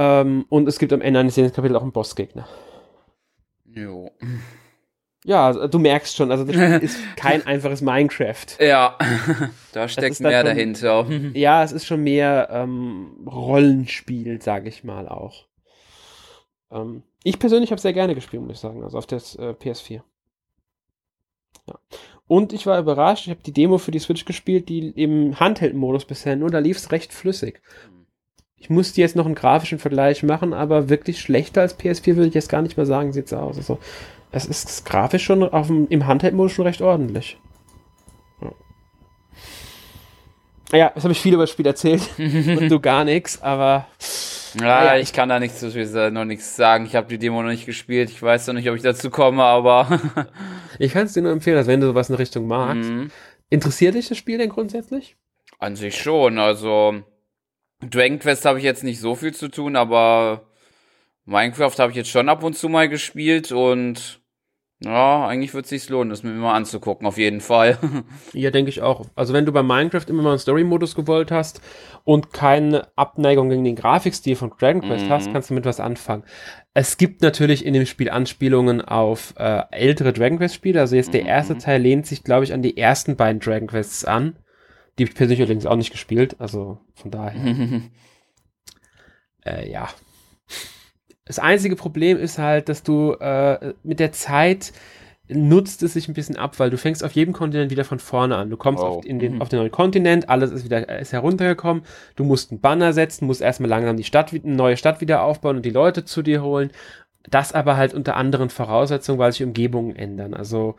[0.00, 2.46] Ähm, und es gibt am Ende eines jeden Kapitels auch einen Bossgegner.
[3.64, 4.12] Jo.
[5.24, 8.46] Ja, also, du merkst schon, also das ist kein einfaches Minecraft.
[8.60, 8.96] Ja,
[9.72, 11.06] da steckt mehr schon, dahinter.
[11.34, 15.48] Ja, es ist schon mehr ähm, Rollenspiel, sage ich mal auch.
[16.70, 20.02] Ähm, ich persönlich habe sehr gerne gespielt, muss ich sagen, also auf das äh, PS4.
[21.66, 21.74] Ja.
[22.28, 26.04] Und ich war überrascht, ich habe die Demo für die Switch gespielt, die im Handheld-Modus
[26.04, 27.60] bisher nur, da lief es recht flüssig.
[28.60, 32.34] Ich musste jetzt noch einen grafischen Vergleich machen, aber wirklich schlechter als PS4 würde ich
[32.34, 33.56] jetzt gar nicht mehr sagen, sieht es aus.
[33.56, 33.78] Also,
[34.32, 37.38] es ist grafisch schon auf dem, im Handheld-Modus schon recht ordentlich.
[38.42, 38.52] Ja.
[40.78, 43.86] Ja, jetzt habe ich viel über das Spiel erzählt und du gar nichts, aber.
[44.58, 46.86] Ja, ja, ich kann da nichts zu viel, noch nichts sagen.
[46.86, 48.10] Ich habe die Demo noch nicht gespielt.
[48.10, 50.00] Ich weiß noch nicht, ob ich dazu komme, aber.
[50.78, 52.90] ich kann es dir nur empfehlen, dass wenn du sowas in Richtung magst.
[52.90, 53.10] Mhm.
[53.50, 55.16] Interessiert dich das Spiel denn grundsätzlich?
[55.58, 56.38] An sich schon.
[56.38, 57.02] Also,
[57.80, 60.48] Dragon Quest habe ich jetzt nicht so viel zu tun, aber
[61.24, 64.20] Minecraft habe ich jetzt schon ab und zu mal gespielt und
[64.80, 67.78] ja, eigentlich wird es sich lohnen, das mir mal anzugucken, auf jeden Fall.
[68.32, 69.06] ja, denke ich auch.
[69.16, 71.60] Also wenn du bei Minecraft immer mal einen Story-Modus gewollt hast
[72.04, 75.10] und keine Abneigung gegen den Grafikstil von Dragon Quest mhm.
[75.10, 76.22] hast, kannst du mit was anfangen.
[76.74, 80.80] Es gibt natürlich in dem Spiel Anspielungen auf äh, ältere Dragon Quest-Spiele.
[80.80, 81.28] Also jetzt der mhm.
[81.28, 84.36] erste Teil lehnt sich, glaube ich, an die ersten beiden Dragon Quests an.
[84.98, 87.82] Die habe ich persönlich übrigens auch nicht gespielt, also von daher.
[89.44, 89.88] äh, ja.
[91.24, 94.72] Das einzige Problem ist halt, dass du äh, mit der Zeit
[95.28, 98.36] nutzt es sich ein bisschen ab, weil du fängst auf jedem Kontinent wieder von vorne
[98.36, 98.50] an.
[98.50, 98.86] Du kommst oh.
[98.86, 99.42] auf, den, mhm.
[99.42, 101.82] auf den neuen Kontinent, alles ist wieder ist heruntergekommen.
[102.16, 105.56] Du musst einen Banner setzen, musst erstmal langsam die Stadt, eine neue Stadt wieder aufbauen
[105.56, 106.70] und die Leute zu dir holen.
[107.28, 110.32] Das aber halt unter anderen Voraussetzungen, weil sich Umgebungen ändern.
[110.32, 110.76] Also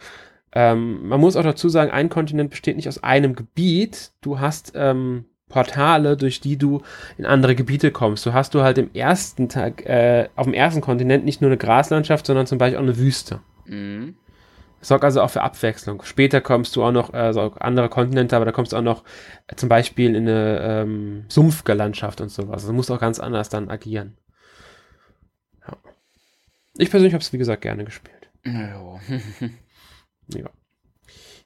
[0.54, 4.12] ähm, man muss auch dazu sagen, ein Kontinent besteht nicht aus einem Gebiet.
[4.22, 6.82] Du hast ähm, Portale, durch die du
[7.18, 8.24] in andere Gebiete kommst.
[8.24, 11.58] So hast du halt im ersten Tag, äh, auf dem ersten Kontinent nicht nur eine
[11.58, 13.42] Graslandschaft, sondern zum Beispiel auch eine Wüste.
[13.66, 14.16] Mhm.
[14.82, 16.04] Sorgt also auch für Abwechslung.
[16.04, 19.04] Später kommst du auch noch, also andere Kontinente, aber da kommst du auch noch
[19.48, 22.54] äh, zum Beispiel in eine ähm, sumpfige Landschaft und sowas.
[22.54, 24.18] Also du musst auch ganz anders dann agieren.
[25.68, 25.78] Ja.
[26.78, 28.30] Ich persönlich habe es, wie gesagt, gerne gespielt.
[28.46, 29.00] Ja.
[30.36, 30.50] Ja.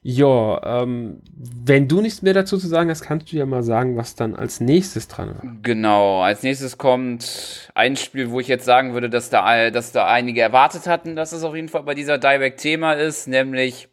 [0.06, 3.96] Ja, ähm, wenn du nichts mehr dazu zu sagen hast, kannst du ja mal sagen,
[3.96, 5.56] was dann als nächstes dran war.
[5.62, 10.06] Genau, als nächstes kommt ein Spiel, wo ich jetzt sagen würde, dass da, dass da
[10.06, 13.88] einige erwartet hatten, dass es auf jeden Fall bei dieser Direct Thema ist, nämlich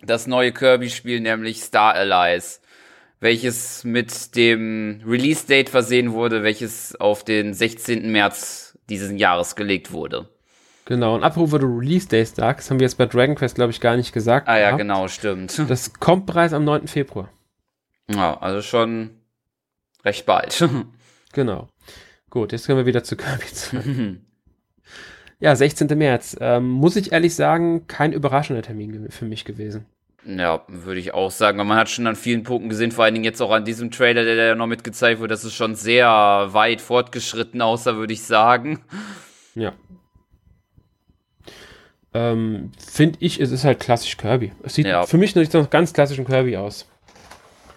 [0.00, 2.60] das neue Kirby-Spiel, nämlich Star Allies,
[3.18, 8.12] welches mit dem Release-Date versehen wurde, welches auf den 16.
[8.12, 10.28] März dieses Jahres gelegt wurde.
[10.84, 13.80] Genau, und apropos du Release Days sagst, haben wir jetzt bei Dragon Quest, glaube ich,
[13.80, 14.48] gar nicht gesagt.
[14.48, 14.78] Ah ja, gehabt.
[14.78, 15.60] genau, stimmt.
[15.68, 16.88] Das kommt bereits am 9.
[16.88, 17.28] Februar.
[18.10, 19.10] Ja, also schon
[20.04, 20.68] recht bald.
[21.32, 21.68] genau.
[22.30, 23.84] Gut, jetzt können wir wieder zu Kirby zurück.
[25.38, 25.86] ja, 16.
[25.96, 26.36] März.
[26.40, 29.86] Ähm, muss ich ehrlich sagen, kein überraschender Termin für mich gewesen.
[30.24, 31.58] Ja, würde ich auch sagen.
[31.58, 34.24] man hat schon an vielen Punkten gesehen, vor allen Dingen jetzt auch an diesem Trailer,
[34.24, 36.08] der ja noch mitgezeigt wurde, dass es schon sehr
[36.50, 38.80] weit fortgeschritten aussah, würde ich sagen.
[39.54, 39.72] Ja,
[42.14, 44.52] ähm, finde ich, es ist halt klassisch Kirby.
[44.62, 45.04] Es sieht ja.
[45.04, 46.86] für mich noch ganz klassischen Kirby aus.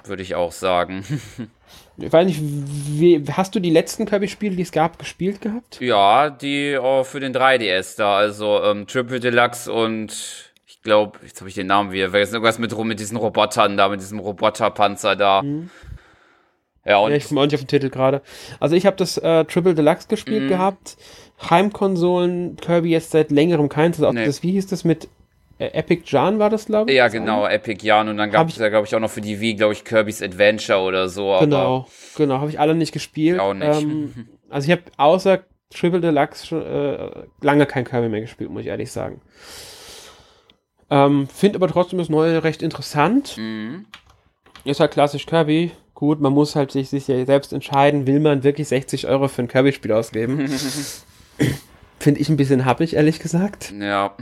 [0.04, 1.04] Würde ich auch sagen.
[1.98, 5.80] Ich weiß nicht, wie, hast du die letzten Kirby-Spiele, die es gab, gespielt gehabt?
[5.80, 11.40] Ja, die oh, für den 3DS da, also ähm, Triple Deluxe und ich glaube, jetzt
[11.40, 14.20] habe ich den Namen wieder vergessen, irgendwas mit rum mit diesen Robotern da, mit diesem
[14.20, 15.42] Roboterpanzer da.
[15.42, 15.70] Mhm.
[16.84, 18.22] Ja, und ja, ich komme auch nicht auf den Titel gerade.
[18.60, 20.50] Also ich habe das äh, Triple Deluxe gespielt mhm.
[20.50, 20.98] gehabt.
[21.42, 24.00] Heimkonsolen Kirby jetzt seit längerem keins.
[24.02, 24.26] Also nee.
[24.26, 25.08] das, wie hieß das mit
[25.58, 26.98] äh, Epic Jan war das, glaube ich?
[26.98, 28.10] Ja, genau, Epic Jan.
[28.10, 30.22] Und dann gab es ja, glaube ich, auch noch für die Wii, glaube ich, Kirby's
[30.22, 31.38] Adventure oder so.
[31.40, 33.40] Genau, genau, habe ich alle nicht gespielt.
[33.40, 33.82] Auch nicht.
[33.82, 35.44] Ähm, also ich habe außer
[35.74, 39.22] Triple Deluxe äh, lange kein Kirby mehr gespielt, muss ich ehrlich sagen.
[40.90, 43.38] Ähm, Finde aber trotzdem das Neue recht interessant.
[43.38, 43.86] Mhm.
[44.64, 45.72] Ist halt klassisch Kirby.
[45.94, 49.44] Gut, man muss halt sich, sich ja selbst entscheiden, will man wirklich 60 Euro für
[49.44, 50.50] ein Kirby-Spiel ausgeben?
[52.00, 53.74] Finde ich ein bisschen happig, ehrlich gesagt.
[53.80, 54.16] Ja.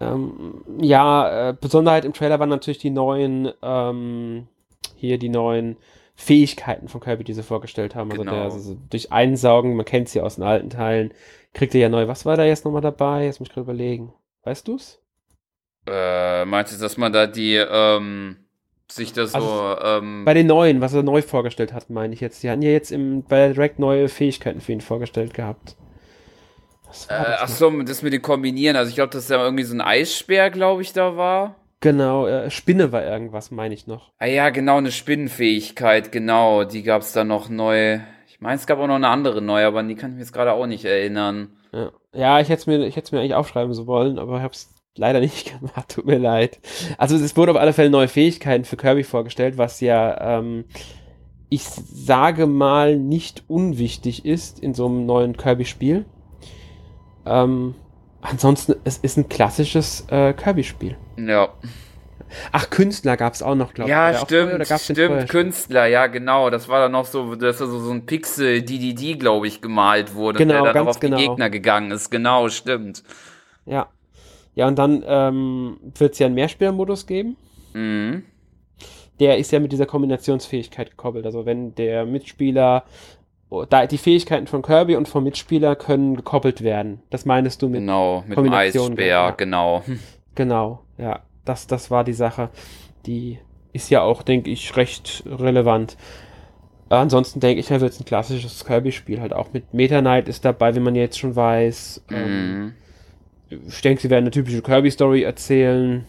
[0.00, 4.48] Ähm, ja, äh, Besonderheit im Trailer waren natürlich die neuen, ähm,
[4.96, 5.76] hier die neuen
[6.16, 8.10] Fähigkeiten von Kirby, die sie vorgestellt haben.
[8.10, 8.32] Also, genau.
[8.32, 11.12] der, also durch Einsaugen, man kennt sie aus den alten Teilen,
[11.54, 12.08] kriegt er ja neu.
[12.08, 13.24] Was war da jetzt nochmal dabei?
[13.24, 14.12] Jetzt muss ich gerade überlegen.
[14.44, 15.00] Weißt du's?
[15.86, 18.39] Äh, meinst du, dass man da die, ähm,
[18.92, 19.76] sich das also so.
[19.82, 22.42] Ähm, bei den neuen, was er neu vorgestellt hat, meine ich jetzt.
[22.42, 25.76] Die hatten ja jetzt im, bei der Direct neue Fähigkeiten für ihn vorgestellt gehabt.
[27.08, 28.76] Äh, ach so, das mit dem Kombinieren.
[28.76, 31.56] Also ich glaube, dass da irgendwie so ein Eisspeer, glaube ich, da war.
[31.80, 34.12] Genau, äh, Spinne war irgendwas, meine ich noch.
[34.18, 36.64] Ah ja, genau, eine Spinnenfähigkeit, genau.
[36.64, 38.00] Die gab es da noch neu.
[38.28, 40.22] Ich meine, es gab auch noch eine andere neu, aber an die kann ich mir
[40.22, 41.56] jetzt gerade auch nicht erinnern.
[41.72, 44.68] Ja, ja ich hätte es mir, mir eigentlich aufschreiben so wollen, aber ich habe es
[44.96, 46.58] leider nicht gemacht, tut mir leid.
[46.98, 50.64] Also es wurde auf alle Fälle neue Fähigkeiten für Kirby vorgestellt, was ja, ähm,
[51.48, 56.04] ich sage mal, nicht unwichtig ist in so einem neuen Kirby-Spiel.
[57.26, 57.74] Ähm,
[58.20, 60.96] ansonsten, es ist ein klassisches äh, Kirby-Spiel.
[61.16, 61.48] Ja.
[62.52, 63.92] Ach, Künstler gab es auch noch, glaube ich.
[63.92, 66.50] Ja, stimmt, stimmt, Künstler, ja, genau.
[66.50, 70.14] Das war dann noch so, dass da so, so ein Pixel DDD, glaube ich, gemalt
[70.14, 71.16] wurde, genau, der dann auf genau.
[71.16, 72.10] die Gegner gegangen ist.
[72.10, 73.02] Genau, stimmt.
[73.66, 73.88] Ja.
[74.54, 77.36] Ja, und dann ähm, wird es ja einen Mehrspielermodus geben.
[77.72, 78.24] Mhm.
[79.18, 81.26] Der ist ja mit dieser Kombinationsfähigkeit gekoppelt.
[81.26, 82.84] Also wenn der Mitspieler
[83.50, 87.02] oh, da die Fähigkeiten von Kirby und vom Mitspieler können gekoppelt werden.
[87.10, 89.30] Das meinst du mit Genau, mit dem Eisbär, ja.
[89.32, 89.82] genau.
[90.34, 91.20] Genau, ja.
[91.44, 92.50] Das, das war die Sache.
[93.06, 93.38] Die
[93.72, 95.96] ist ja auch, denke ich, recht relevant.
[96.88, 100.74] Ansonsten denke ich, wird es ein klassisches Kirby-Spiel halt auch mit Meta Knight ist dabei,
[100.74, 102.04] wenn man jetzt schon weiß.
[102.10, 102.62] Ähm, mhm.
[102.62, 102.74] Ähm,
[103.50, 106.06] ich denke, sie werden eine typische Kirby-Story erzählen.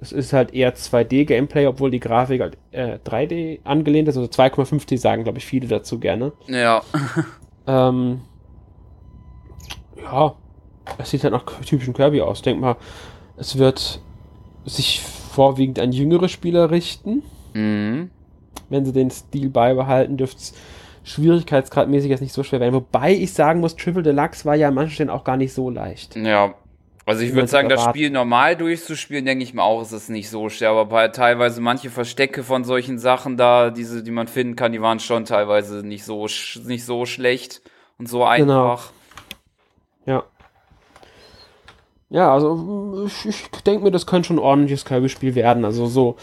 [0.00, 4.16] Es ist halt eher 2D-Gameplay, obwohl die Grafik halt äh, 3D angelehnt ist.
[4.16, 6.32] Also 2,5D sagen, glaube ich, viele dazu gerne.
[6.46, 6.82] Ja.
[7.66, 8.20] ähm,
[10.00, 10.34] ja,
[10.98, 12.42] es sieht halt nach typischen Kirby aus.
[12.42, 12.76] Denk mal,
[13.36, 14.00] es wird
[14.64, 17.22] sich vorwiegend an jüngere Spieler richten.
[17.54, 18.10] Mhm.
[18.70, 20.54] Wenn sie den Stil beibehalten, dürfte es
[21.04, 22.74] schwierigkeitsgradmäßig jetzt nicht so schwer werden.
[22.74, 25.70] Wobei ich sagen muss, Triple Deluxe war ja an manchen Stellen auch gar nicht so
[25.70, 26.16] leicht.
[26.16, 26.54] Ja,
[27.08, 30.28] also ich würde sagen, das Spiel normal durchzuspielen, denke ich mir auch, ist es nicht
[30.28, 30.70] so schwer.
[30.70, 34.82] Aber bei teilweise manche Verstecke von solchen Sachen da, diese, die man finden kann, die
[34.82, 36.26] waren schon teilweise nicht so,
[36.64, 37.62] nicht so schlecht
[37.98, 38.28] und so genau.
[38.28, 38.92] einfach.
[40.04, 40.18] Genau.
[40.18, 40.24] Ja.
[42.10, 45.64] Ja, also ich, ich denke mir, das könnte schon ein ordentliches Kirby-Spiel werden.
[45.64, 46.16] Also so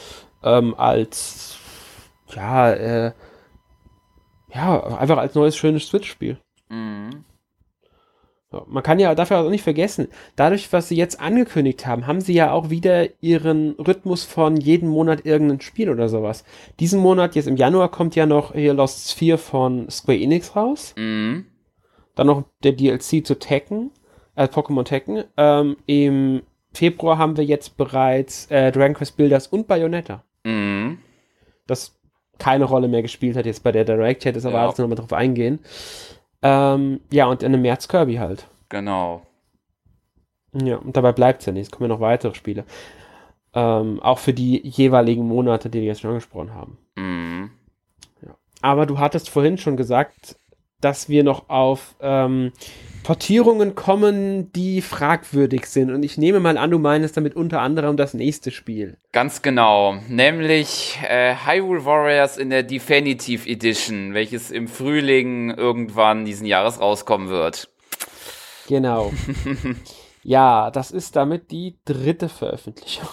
[0.44, 1.58] ähm, als
[2.34, 3.12] ja, äh,
[4.54, 6.38] ja, einfach als neues schönes Switch-Spiel.
[6.70, 7.26] Mhm.
[8.68, 12.34] Man kann ja dafür auch nicht vergessen, dadurch, was sie jetzt angekündigt haben, haben sie
[12.34, 16.44] ja auch wieder ihren Rhythmus von jeden Monat irgendein Spiel oder sowas.
[16.80, 20.94] Diesen Monat, jetzt im Januar, kommt ja noch hier Lost Sphere von Square Enix raus.
[20.98, 21.46] Mhm.
[22.16, 23.92] Dann noch der DLC zu Tekken,
[24.36, 25.24] äh, Pokémon Tekken.
[25.38, 26.42] Ähm, Im
[26.74, 30.24] Februar haben wir jetzt bereits äh, Dragon Quest Builders und Bayonetta.
[30.44, 31.00] Mhm.
[31.68, 32.00] Das
[32.38, 34.22] keine Rolle mehr gespielt hat jetzt bei der Direct.
[34.22, 34.68] Ich hätte es aber Ja.
[34.68, 35.60] jetzt nochmal drauf eingehen.
[36.48, 38.48] Ähm, ja, und im März Kirby halt.
[38.70, 39.24] Genau.
[40.54, 41.64] Ja, und dabei bleibt es ja nicht.
[41.64, 42.66] Es kommen ja noch weitere Spiele.
[43.56, 46.78] Ähm, auch für die jeweiligen Monate, die wir jetzt schon angesprochen haben.
[46.96, 47.50] Mhm.
[48.62, 50.38] Aber du hattest vorhin schon gesagt,
[50.82, 52.52] dass wir noch auf ähm,
[53.06, 55.92] Portierungen kommen, die fragwürdig sind.
[55.92, 58.98] Und ich nehme mal an, du meinst damit unter anderem das nächste Spiel.
[59.12, 60.00] Ganz genau.
[60.10, 67.30] Nämlich äh, Hyrule Warriors in der Definitive Edition, welches im Frühling irgendwann diesen Jahres rauskommen
[67.30, 67.70] wird.
[68.68, 69.14] Genau.
[70.24, 73.08] ja, das ist damit die dritte Veröffentlichung.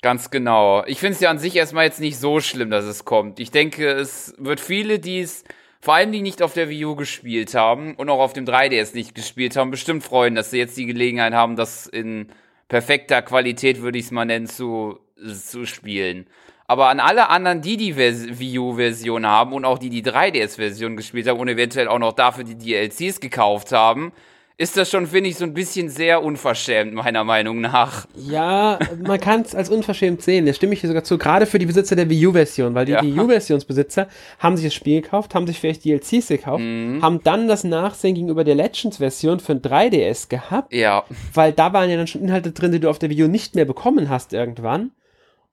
[0.00, 0.82] Ganz genau.
[0.86, 3.38] Ich finde es ja an sich erstmal jetzt nicht so schlimm, dass es kommt.
[3.38, 5.44] Ich denke, es wird viele, die es
[5.80, 8.94] vor allem die nicht auf der Wii U gespielt haben und auch auf dem 3DS
[8.94, 12.28] nicht gespielt haben, bestimmt freuen, dass sie jetzt die Gelegenheit haben, das in
[12.68, 16.26] perfekter Qualität, würde ich es mal nennen, zu, zu spielen.
[16.66, 20.96] Aber an alle anderen, die die Vers Wii U-Version haben und auch die die 3DS-Version
[20.96, 24.12] gespielt haben und eventuell auch noch dafür die DLCs gekauft haben,
[24.60, 28.06] ist das schon, finde ich, so ein bisschen sehr unverschämt, meiner Meinung nach.
[28.14, 30.44] Ja, man kann es als unverschämt sehen.
[30.44, 31.16] Da stimme ich dir sogar zu.
[31.16, 33.02] Gerade für die Besitzer der Wii U-Version, weil die Ja.
[33.02, 37.00] Wii U-Versionsbesitzer haben sich das Spiel gekauft, haben sich vielleicht DLCs gekauft, Mhm.
[37.02, 41.88] haben dann das Nachsehen gegenüber der Legends-Version für ein 3DS gehabt, Ja, weil da waren
[41.88, 44.32] ja dann schon Inhalte drin, die du auf der Wii U nicht mehr bekommen hast
[44.34, 44.90] irgendwann.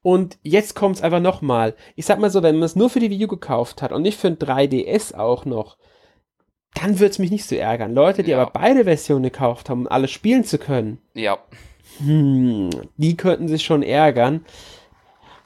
[0.02, 1.76] Und jetzt kommt es einfach nochmal.
[1.96, 4.02] Ich sag mal so, wenn man es nur für die Wii U gekauft hat und
[4.04, 5.78] nicht für ein 3DS auch noch,
[6.82, 7.94] dann würde es mich nicht so ärgern.
[7.94, 8.42] Leute, die Ja.
[8.42, 11.38] aber beide Versionen gekauft haben, um alles spielen zu können, ja.
[12.00, 14.46] hm, die könnten sich schon ärgern.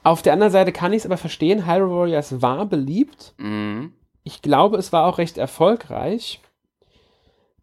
[0.03, 3.33] Auf der anderen Seite kann ich es aber verstehen, Hyrule Warriors war beliebt.
[3.37, 3.93] Mhm.
[4.23, 6.41] Ich glaube, es war auch recht erfolgreich.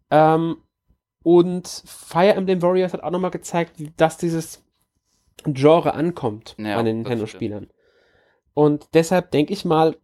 [0.09, 0.57] Ähm,
[1.23, 4.63] und Fire Emblem Warriors hat auch nochmal gezeigt, dass dieses
[5.45, 7.67] Genre ankommt Ja, bei den Nintendo-Spielern.
[8.53, 9.95] Und deshalb denke ich mal,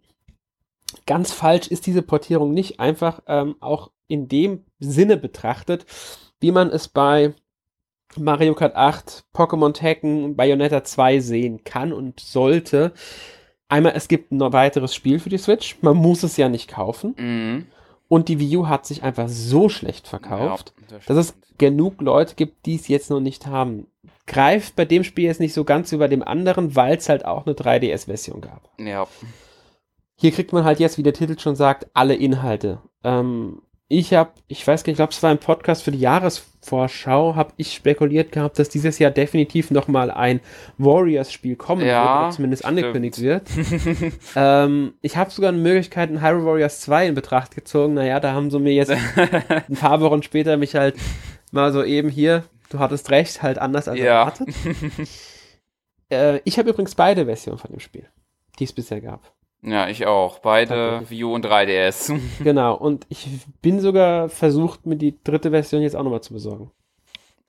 [1.06, 5.86] ganz falsch ist diese Portierung nicht einfach ähm, auch in dem Sinne betrachtet,
[6.40, 7.34] wie man es bei
[8.18, 12.94] Mario Kart 8, Pokémon Tekken, Bayonetta 2 sehen kann und sollte.
[13.68, 17.16] Einmal, es gibt ein weiteres Spiel für die Switch, man muss es ja nicht kaufen.
[17.18, 17.66] Mhm.
[18.08, 22.02] Und die Wii U hat sich einfach so schlecht verkauft, Ja, das dass es genug
[22.02, 23.88] Leute gibt, die es jetzt noch nicht haben.
[24.28, 27.46] Greift bei dem Spiel jetzt nicht so ganz bei dem anderen, weil es halt auch
[27.46, 28.70] eine 3DS-Version gab.
[28.80, 29.08] Ja.
[30.18, 32.80] Hier kriegt man halt jetzt, wie der Titel schon sagt, alle Inhalte.
[33.04, 36.00] Ähm, ich habe, ich weiß gar nicht, ich glaube, es war ein Podcast für die
[36.00, 40.40] Jahresvorschau, habe ich spekuliert gehabt, dass dieses Jahr definitiv nochmal ein
[40.80, 42.80] Warriors-Spiel kommen Ja, wird, oder zumindest stimmt.
[42.80, 43.48] angekündigt wird.
[44.36, 47.94] ähm, ich habe sogar eine Möglichkeit in Hyrule Warriors 2 in Betracht gezogen.
[47.94, 50.96] Naja, da haben sie mir jetzt ein paar Wochen später mich halt
[51.52, 54.06] mal so eben hier, du hattest recht, halt anders als Ja.
[54.22, 54.48] erwartet.
[56.10, 58.08] äh, ich habe übrigens beide Versionen von dem Spiel,
[58.58, 59.35] die es bisher gab.
[59.68, 60.40] Ja, ich auch.
[60.40, 61.10] Beide Tatsächlich.
[61.10, 62.20] Wii U und 3DS.
[62.44, 63.28] Genau, und ich
[63.62, 66.72] bin sogar versucht, mir die dritte Version jetzt auch nochmal zu besorgen.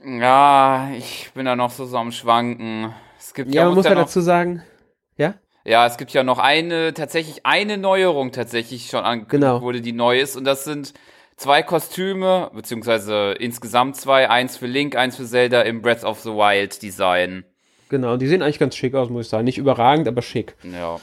[0.03, 2.95] ja, ich bin da noch so, so am Schwanken.
[3.19, 4.63] Es gibt Ja, ja, man muss ja noch, dazu sagen,
[5.17, 9.63] ja, ja, es gibt ja noch eine, tatsächlich eine Neuerung tatsächlich schon angekündigt Genau.
[9.63, 10.37] wurde, die neu ist.
[10.37, 10.95] Und das sind
[11.37, 14.31] zwei Kostüme, beziehungsweise insgesamt zwei.
[14.31, 17.45] Eins für Link, eins für Zelda im Breath of the Wild Design.
[17.89, 19.45] genau, die sehen eigentlich ganz schick aus, muss ich sagen.
[19.45, 20.55] Nicht überragend, aber schick.
[20.63, 20.99] Ja.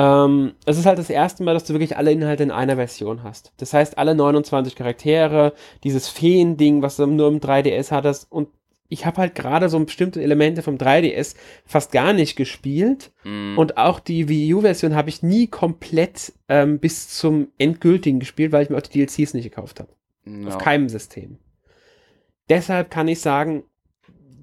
[0.00, 3.22] Ähm, es ist halt das erste Mal, dass du wirklich alle Inhalte in einer Version
[3.24, 3.52] hast.
[3.56, 8.48] Das heißt, alle 29 Charaktere, dieses Feen-Ding, was du nur im 3DS hattest und
[8.90, 11.34] ich habe halt gerade so bestimmte Elemente vom 3DS
[11.66, 13.58] fast gar nicht gespielt Mhm.
[13.58, 18.62] und auch die Wii U-Version habe ich nie komplett ähm, bis zum endgültigen gespielt, weil
[18.62, 19.90] ich mir auch die DLCs nicht gekauft habe.
[20.26, 20.48] ja.
[20.48, 21.38] Auf keinem System.
[22.48, 23.64] Deshalb kann ich sagen,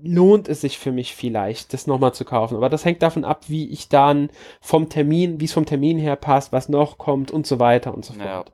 [0.06, 2.56] lohnt es sich für mich vielleicht, das nochmal zu kaufen.
[2.56, 4.30] Aber das hängt davon ab, wie ich dann
[4.62, 8.06] vom Termin, wie es vom Termin her passt, was noch kommt und so weiter und
[8.06, 8.38] so Ja.
[8.38, 8.52] fort.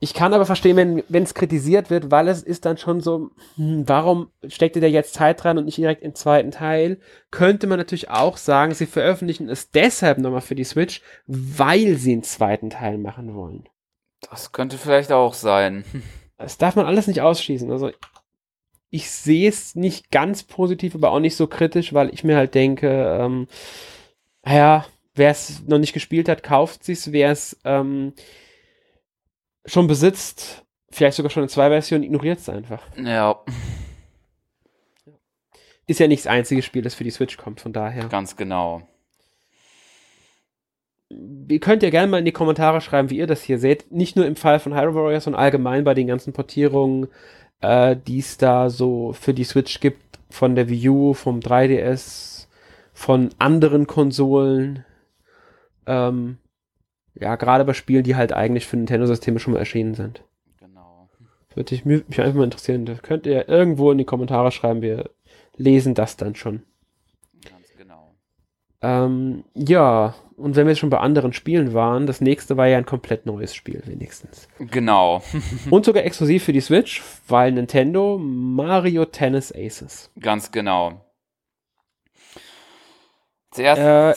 [0.00, 3.88] Ich kann aber verstehen, wenn es kritisiert wird, weil es ist dann schon so, hm,
[3.88, 6.98] warum steckt ihr da jetzt Zeit rein und nicht direkt im zweiten Teil?
[7.30, 12.12] Könnte man natürlich auch sagen, sie veröffentlichen es deshalb nochmal für die Switch, weil sie
[12.12, 13.66] einen zweiten Teil machen wollen.
[14.30, 15.84] Das könnte vielleicht auch sein.
[16.36, 17.70] Das darf man alles nicht ausschließen.
[17.70, 17.90] Also
[18.94, 22.54] ich sehe es nicht ganz positiv, aber auch nicht so kritisch, weil ich mir halt
[22.54, 23.48] denke, ähm,
[24.44, 27.10] naja, wer es noch nicht gespielt hat, kauft sich's.
[27.10, 28.12] Wer es ähm,
[29.66, 32.86] schon besitzt, vielleicht sogar schon in zwei Versionen, ignoriert es einfach.
[32.96, 33.40] Ja,
[35.88, 38.06] Ist ja nicht das einzige Spiel, das für die Switch kommt, von daher.
[38.06, 38.86] ganz genau.
[41.48, 43.90] Ihr könnt ja gerne mal in die Kommentare schreiben, wie ihr das hier seht.
[43.90, 47.08] Nicht nur im Fall von Hyrule Warriors, sondern allgemein bei den ganzen Portierungen,
[47.60, 50.02] äh, die es da so für die Switch gibt.
[50.30, 52.48] von der Wii U, vom 3DS,
[52.92, 54.84] von anderen Konsolen.
[55.86, 56.38] Ähm,
[57.14, 60.24] ja, gerade bei Spielen, die halt eigentlich für Nintendo-Systeme schon mal erschienen sind.
[60.58, 61.08] Genau.
[61.54, 62.84] Würde ich mich einfach mal interessieren.
[62.84, 64.82] Das könnt ihr irgendwo in die Kommentare schreiben.
[64.82, 65.10] Wir
[65.56, 66.62] lesen das dann schon.
[68.84, 72.84] Ähm, ja, und wenn wir schon bei anderen Spielen waren, das nächste war ja ein
[72.84, 74.46] komplett neues Spiel, wenigstens.
[74.58, 75.22] Genau.
[75.70, 80.10] und sogar exklusiv für die Switch, weil Nintendo Mario Tennis Aces.
[80.20, 81.00] Ganz genau.
[83.52, 83.80] Zuerst.
[83.80, 84.14] Äh,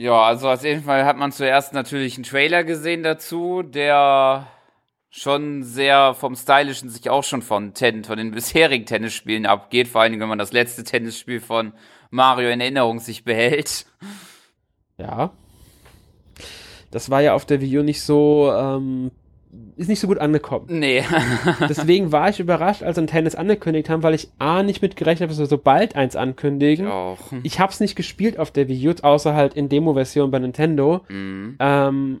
[0.00, 4.46] ja, also auf jeden Fall hat man zuerst natürlich einen Trailer gesehen dazu, der
[5.10, 10.02] schon sehr vom Stylischen sich auch schon von, Ten, von den bisherigen Tennisspielen abgeht, vor
[10.02, 11.72] allem wenn man das letzte Tennisspiel von
[12.10, 13.86] Mario in Erinnerung sich behält.
[14.96, 15.30] Ja.
[16.90, 19.10] Das war ja auf der Wii U nicht so ähm,
[19.76, 20.66] ist nicht so gut angekommen.
[20.68, 21.04] Nee.
[21.68, 25.30] Deswegen war ich überrascht, als ein Tennis angekündigt haben, weil ich A nicht mitgerechnet habe,
[25.30, 26.86] dass wir so bald eins ankündigen.
[26.86, 27.18] Ich auch.
[27.42, 31.02] Ich habe es nicht gespielt auf der Wii U, außer halt in Demo-Version bei Nintendo.
[31.08, 31.56] Mhm.
[31.60, 32.20] Ähm,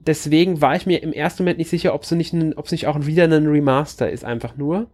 [0.00, 3.24] deswegen war ich mir im ersten Moment nicht sicher, ob es nicht, nicht auch wieder
[3.24, 4.88] ein Remaster ist, einfach nur.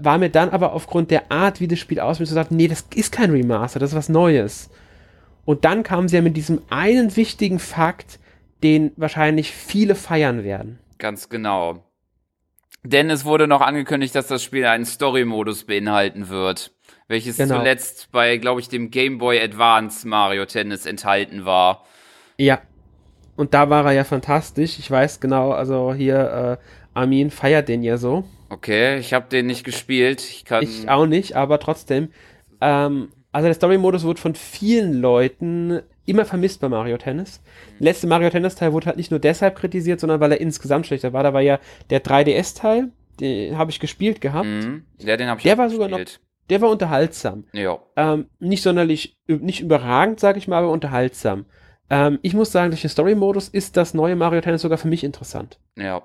[0.00, 2.84] War mir dann aber aufgrund der Art, wie das Spiel aussieht, so gesagt, nee, das
[2.94, 4.70] ist kein Remaster, das ist was Neues.
[5.44, 8.18] Und dann kamen sie ja mit diesem einen wichtigen Fakt,
[8.62, 10.78] den wahrscheinlich viele feiern werden.
[10.98, 11.84] Ganz genau.
[12.82, 16.72] Denn es wurde noch angekündigt, dass das Spiel einen Story-Modus beinhalten wird,
[17.08, 17.58] welches genau.
[17.58, 21.84] zuletzt bei, glaube ich, dem Game Boy Advance Mario Tennis enthalten war.
[22.36, 22.60] Ja.
[23.36, 24.78] Und da war er ja fantastisch.
[24.78, 28.24] Ich weiß genau, also hier, äh, Armin feiert den ja so.
[28.54, 30.20] Okay, ich habe den nicht gespielt.
[30.20, 32.10] Ich, kann ich auch nicht, aber trotzdem.
[32.60, 37.42] Ähm, also der Story-Modus wird von vielen Leuten immer vermisst bei Mario Tennis.
[37.80, 40.86] Der letzte Mario Tennis Teil wurde halt nicht nur deshalb kritisiert, sondern weil er insgesamt
[40.86, 41.24] schlechter war.
[41.24, 41.58] Da war ja
[41.90, 44.46] der 3DS Teil, den habe ich gespielt gehabt.
[44.46, 44.84] Mhm.
[44.98, 46.20] Ja, den habe ich Der war sogar gespielt.
[46.22, 47.44] noch, der war unterhaltsam.
[47.52, 47.78] Ja.
[47.96, 51.46] Ähm, nicht sonderlich, nicht überragend, sage ich mal, aber unterhaltsam.
[51.90, 55.02] Ähm, ich muss sagen, durch den Story-Modus ist das neue Mario Tennis sogar für mich
[55.02, 55.58] interessant.
[55.76, 56.02] Ja.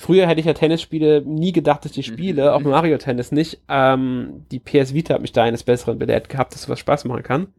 [0.00, 3.60] Früher hätte ich ja Tennisspiele nie gedacht, dass ich die spiele, auch Mario Tennis nicht.
[3.68, 7.22] Ähm, die PS Vita hat mich da eines Besseren belehrt gehabt, dass sowas Spaß machen
[7.24, 7.48] kann.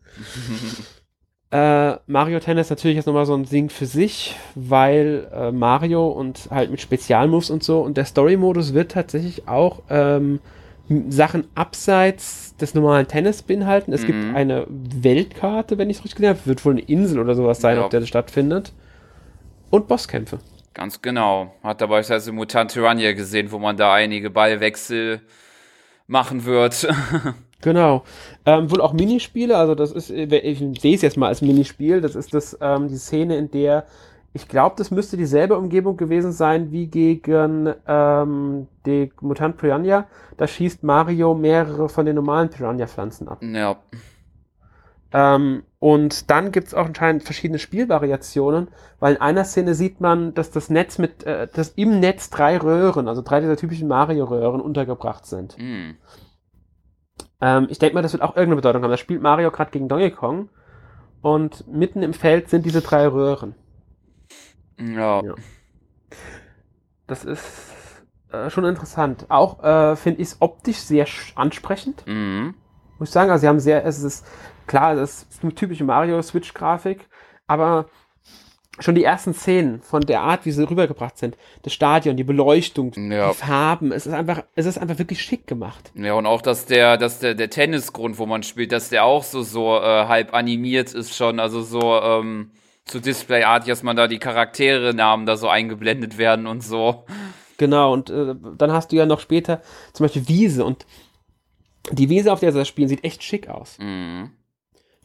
[1.51, 6.47] Äh, Mario Tennis natürlich jetzt nochmal so ein Ding für sich, weil äh, Mario und
[6.51, 10.41] halt mit Spezialmoves und so und der Story-Modus wird tatsächlich auch ähm,
[11.09, 13.93] Sachen abseits des normalen Tennis beinhalten.
[13.93, 14.05] Es mhm.
[14.05, 17.59] gibt eine Weltkarte, wenn ich es richtig gesehen habe, wird wohl eine Insel oder sowas
[17.59, 17.83] sein, ja.
[17.83, 18.71] auf der das stattfindet.
[19.71, 20.37] Und Bosskämpfe.
[20.79, 21.53] Ganz genau.
[21.61, 25.21] Hat dabei beispielsweise Mutant Tyrannia gesehen, wo man da einige Ballwechsel
[26.07, 26.87] machen wird.
[27.61, 28.05] Genau.
[28.45, 31.99] Ähm, wohl auch Minispiele, also das ist, äh, ich sehe es jetzt mal als Minispiel,
[31.99, 33.85] das ist das, ähm, die Szene, in der,
[34.31, 40.07] ich glaube, das müsste dieselbe Umgebung gewesen sein wie gegen ähm, die Mutant Piranha.
[40.37, 43.43] Da schießt Mario mehrere von den normalen Piranha-Pflanzen ab.
[43.43, 43.75] Ja.
[45.11, 48.67] Ähm, und dann gibt es auch anscheinend verschiedene Spielvariationen,
[48.99, 52.57] weil in einer Szene sieht man, dass das Netz mit, äh, dass im Netz drei
[52.57, 55.57] Röhren, also drei dieser typischen Mario-Röhren untergebracht sind.
[55.57, 55.97] Mhm.
[57.41, 58.91] Ähm, ich denke mal, das wird auch irgendeine Bedeutung haben.
[58.91, 60.49] Da spielt Mario gerade gegen Donkey Kong
[61.21, 63.55] und mitten im Feld sind diese drei Röhren.
[64.77, 65.23] Ja.
[65.23, 65.35] ja.
[67.07, 69.25] Das ist äh, schon interessant.
[69.29, 72.05] Auch äh, finde ich es optisch sehr ansprechend.
[72.05, 72.55] Mhm.
[72.99, 74.25] Muss ich sagen, also sie haben sehr, es ist
[74.69, 77.07] klar, es ist eine typische Mario-Switch-Grafik,
[77.47, 77.87] aber
[78.79, 82.93] schon die ersten Szenen von der Art, wie sie rübergebracht sind, das Stadion, die Beleuchtung,
[82.93, 83.31] ja.
[83.31, 85.91] die Farben, es ist einfach, es ist einfach wirklich schick gemacht.
[85.95, 89.23] Ja, und auch, dass der, dass der, der Tennisgrund, wo man spielt, dass der auch
[89.23, 92.51] so, so äh, halb animiert ist schon, also so, ähm,
[92.85, 97.05] zu Display-Art, dass man da die Charaktere-Namen da so eingeblendet werden und so.
[97.57, 99.61] Genau, und äh, dann hast du ja noch später
[99.93, 100.85] zum Beispiel Wiese und
[101.91, 103.77] die Wiese, auf der sie das spielen, sieht echt schick aus.
[103.79, 104.31] Mhm.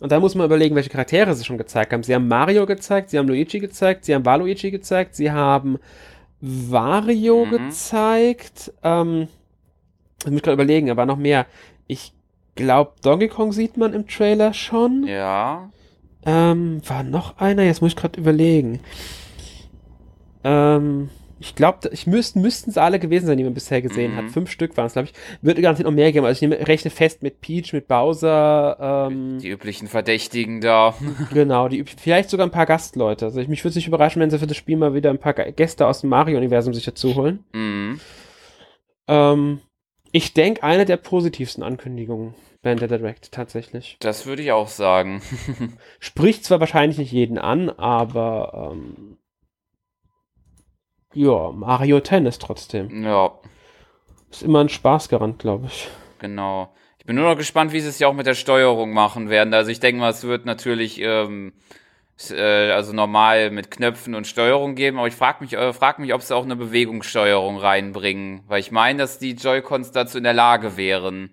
[0.00, 2.02] Und da muss man überlegen, welche Charaktere sie schon gezeigt haben.
[2.02, 5.78] Sie haben Mario gezeigt, sie haben Luigi gezeigt, sie haben Waluigi gezeigt, sie haben
[6.40, 7.50] Wario mhm.
[7.50, 8.72] gezeigt.
[8.82, 9.28] Ähm,
[10.24, 11.46] ich muss gerade überlegen, aber noch mehr.
[11.86, 12.12] Ich
[12.54, 15.06] glaube, Donkey Kong sieht man im Trailer schon.
[15.06, 15.70] Ja.
[16.26, 17.62] Ähm, war noch einer?
[17.62, 18.80] Jetzt muss ich gerade überlegen.
[20.42, 21.10] Ähm,
[21.40, 24.16] ich glaube, ich müsst, müssten es alle gewesen sein, die man bisher gesehen mhm.
[24.16, 24.30] hat.
[24.30, 25.14] Fünf Stück waren es, glaube ich.
[25.42, 26.24] Würde garantiert noch mehr geben.
[26.24, 29.08] Also ich nehme, rechne fest mit Peach, mit Bowser.
[29.10, 30.94] Ähm, die üblichen Verdächtigen da.
[31.32, 33.24] Genau, die, vielleicht sogar ein paar Gastleute.
[33.24, 35.18] Also ich, mich würde es nicht überraschen, wenn sie für das Spiel mal wieder ein
[35.18, 37.44] paar Gäste aus dem Mario-Universum sich dazu holen.
[37.52, 38.00] Mhm.
[39.08, 39.60] Ähm,
[40.12, 43.96] ich denke, eine der positivsten Ankündigungen während der Direct, tatsächlich.
[44.00, 45.22] Das würde ich auch sagen.
[45.98, 49.18] Spricht zwar wahrscheinlich nicht jeden an, aber ähm,
[51.14, 53.04] ja, Mario Tennis trotzdem.
[53.04, 53.32] Ja.
[54.30, 55.88] Ist immer ein Spaßgarant, glaube ich.
[56.18, 56.72] genau.
[56.98, 59.52] Ich bin nur noch gespannt, wie sie es ja auch mit der Steuerung machen werden.
[59.52, 61.52] Also ich denke mal, es wird natürlich ähm,
[62.30, 66.14] äh, also normal mit Knöpfen und Steuerung geben, aber ich frage mich, äh, frag mich,
[66.14, 70.32] ob sie auch eine Bewegungssteuerung reinbringen, weil ich meine, dass die Joy-Cons dazu in der
[70.32, 71.30] Lage wären.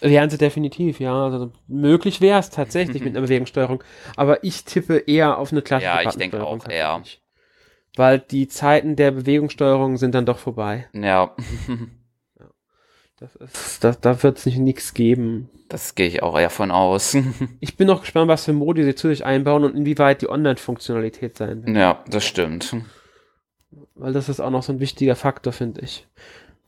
[0.00, 1.26] Wären sie definitiv, ja.
[1.26, 3.82] Also möglich wäre es tatsächlich mit einer Bewegungssteuerung.
[4.16, 7.02] Aber ich tippe eher auf eine klassische Ja, ich denke auch eher.
[7.98, 10.86] Weil die Zeiten der Bewegungssteuerung sind dann doch vorbei.
[10.92, 11.34] Ja.
[13.20, 15.50] Das ist, das, da wird es nichts geben.
[15.68, 17.16] Das gehe ich auch eher von aus.
[17.60, 21.36] ich bin noch gespannt, was für Modi sie zu sich einbauen und inwieweit die Online-Funktionalität
[21.36, 21.76] sein wird.
[21.76, 22.76] Ja, das stimmt.
[23.96, 26.06] Weil das ist auch noch so ein wichtiger Faktor, finde ich.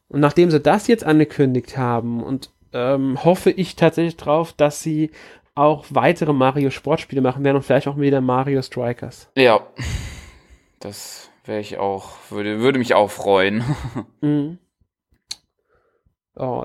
[0.08, 5.12] Und nachdem sie das jetzt angekündigt haben und ähm, hoffe ich tatsächlich drauf, dass sie
[5.54, 9.30] auch weitere Mario Sportspiele machen werden und vielleicht auch wieder Mario Strikers.
[9.36, 9.60] Ja,
[10.80, 13.64] das wäre ich auch, würde, würde mich auch freuen.
[14.20, 14.58] mhm.
[16.34, 16.64] Oh,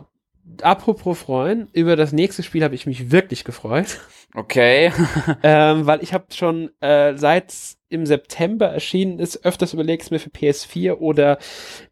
[0.62, 4.00] apropos freuen, über das nächste Spiel habe ich mich wirklich gefreut.
[4.34, 4.92] Okay.
[5.44, 7.54] ähm, weil ich habe schon äh, seit
[7.90, 11.38] im September erschienen ist, öfters überlegt, es mir für PS4 oder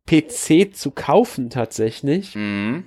[0.05, 2.35] PC zu kaufen tatsächlich.
[2.35, 2.85] Mhm.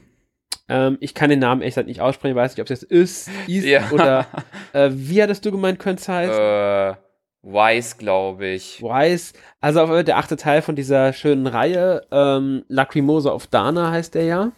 [0.68, 3.30] Ähm, ich kann den Namen echt halt nicht aussprechen, weiß nicht, ob es jetzt ist,
[3.46, 3.90] ist ja.
[3.90, 4.26] oder
[4.72, 6.34] äh, wie hattest du gemeint, könnte es heißen?
[6.34, 7.05] Äh,
[7.46, 8.82] Wise, glaube ich.
[8.82, 14.16] Wise, also auf der achte Teil von dieser schönen Reihe, ähm, Lacrimosa of Dana heißt
[14.16, 14.52] der ja.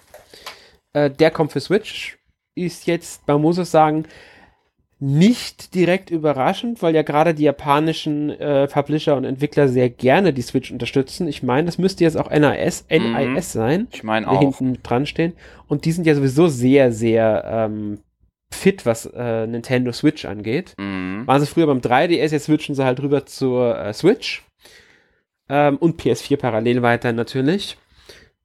[0.95, 2.18] Äh, der kommt für Switch,
[2.55, 4.07] ist jetzt, man muss es sagen,
[5.01, 10.43] nicht direkt überraschend, weil ja gerade die japanischen äh, Publisher und Entwickler sehr gerne die
[10.43, 11.28] Switch unterstützen.
[11.28, 13.41] Ich meine, das müsste jetzt auch NIS, NIS mhm.
[13.41, 13.89] sein.
[13.93, 14.41] Ich meine auch.
[14.41, 15.34] hinten dran stehen.
[15.68, 17.99] Und die sind ja sowieso sehr, sehr ähm,
[18.51, 20.74] fit, was äh, Nintendo Switch angeht.
[20.78, 21.26] Mhm.
[21.26, 24.44] Waren sie früher beim 3DS, jetzt switchen sie halt rüber zur äh, Switch.
[25.49, 27.78] Ähm, und PS4 parallel weiter natürlich.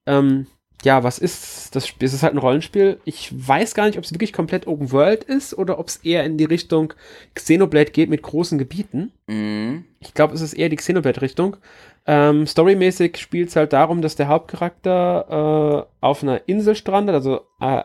[0.05, 0.47] Ähm,
[0.83, 2.05] ja, was ist das Spiel?
[2.05, 2.99] Es ist halt ein Rollenspiel.
[3.05, 6.25] Ich weiß gar nicht, ob es wirklich komplett Open World ist oder ob es eher
[6.25, 6.93] in die Richtung
[7.35, 9.11] Xenoblade geht mit großen Gebieten.
[9.27, 9.85] Mhm.
[9.99, 11.57] Ich glaube, es ist eher die Xenoblade-Richtung.
[12.05, 17.15] Ähm, storymäßig spielt es halt darum, dass der Hauptcharakter äh, auf einer Insel strandet.
[17.15, 17.83] Also, äh,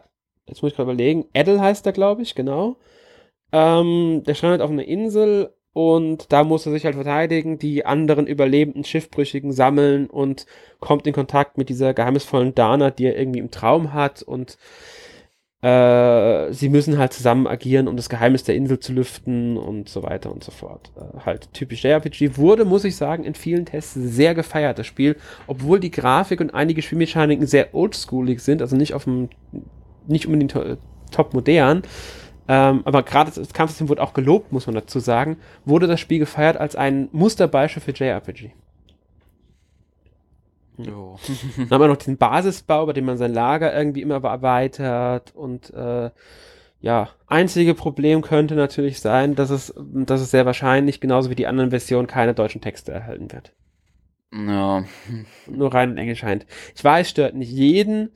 [0.49, 1.27] jetzt muss ich gerade überlegen.
[1.33, 2.77] Edel heißt er, glaube ich, genau.
[3.53, 8.27] Ähm, der strandet auf einer Insel und da muss er sich halt verteidigen, die anderen
[8.27, 10.47] überlebenden Schiffbrüchigen sammeln und
[10.81, 14.59] kommt in Kontakt mit dieser geheimnisvollen Dana, die er irgendwie im Traum hat und
[15.61, 20.05] äh, sie müssen halt zusammen agieren, um das Geheimnis der Insel zu lüften und so
[20.05, 20.93] weiter und so fort.
[20.97, 22.37] Äh, halt typisch JRPG.
[22.37, 25.17] Wurde, muss ich sagen, in vielen Tests sehr gefeiert, das Spiel,
[25.49, 29.31] obwohl die Grafik und einige Spielmechaniken sehr oldschoolig sind, also nicht auf dem,
[30.09, 30.57] nicht unbedingt
[31.11, 31.83] top modern,
[32.49, 35.37] ähm, aber gerade das Kampfsystem wurde auch gelobt, muss man dazu sagen,
[35.67, 38.53] wurde das Spiel gefeiert als ein Musterbeispiel für JRPG.
[40.79, 41.19] Jo.
[41.57, 45.73] Dann haben wir noch diesen Basisbau, bei dem man sein Lager irgendwie immer erweitert und
[45.75, 46.11] äh,
[46.81, 51.49] ja, einzige Problem könnte natürlich sein, dass es, dass es sehr wahrscheinlich, genauso wie die
[51.49, 53.53] anderen Versionen, keine deutschen Texte erhalten wird.
[54.33, 54.85] Ja.
[55.47, 56.47] Nur rein in Englisch scheint.
[56.77, 58.11] Ich weiß, stört nicht jeden.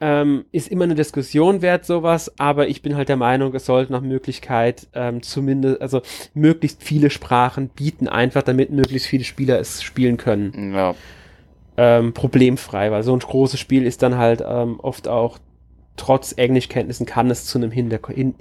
[0.00, 3.90] Ähm, ist immer eine Diskussion wert, sowas, aber ich bin halt der Meinung, es sollte
[3.90, 6.02] nach Möglichkeit ähm, zumindest, also
[6.34, 10.72] möglichst viele Sprachen bieten, einfach damit möglichst viele Spieler es spielen können.
[10.72, 10.94] Ja.
[11.76, 15.38] Ähm, problemfrei, weil so ein großes Spiel ist dann halt ähm, oft auch
[15.98, 18.34] trotz Englischkenntnissen kann es zu einem Hinder hin,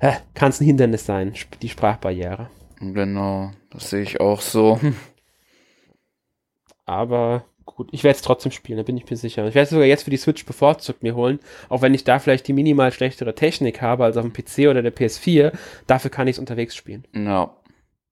[0.00, 2.50] äh, kann es ein Hindernis sein, die Sprachbarriere.
[2.80, 4.80] Genau, das sehe ich auch so.
[6.86, 7.44] Aber
[7.74, 7.88] gut.
[7.92, 9.46] Ich werde es trotzdem spielen, da bin ich mir sicher.
[9.46, 12.18] Ich werde es sogar jetzt für die Switch bevorzugt mir holen, auch wenn ich da
[12.18, 15.52] vielleicht die minimal schlechtere Technik habe als auf dem PC oder der PS4.
[15.86, 17.04] Dafür kann ich es unterwegs spielen.
[17.14, 17.54] Ja.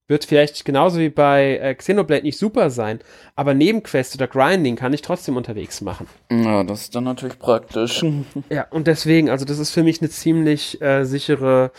[0.08, 3.00] Wird vielleicht genauso wie bei äh, Xenoblade nicht super sein,
[3.36, 6.06] aber Nebenquest oder Grinding kann ich trotzdem unterwegs machen.
[6.30, 8.02] Ja, das ist dann natürlich praktisch.
[8.48, 11.72] ja, und deswegen, also das ist für mich eine ziemlich äh, sichere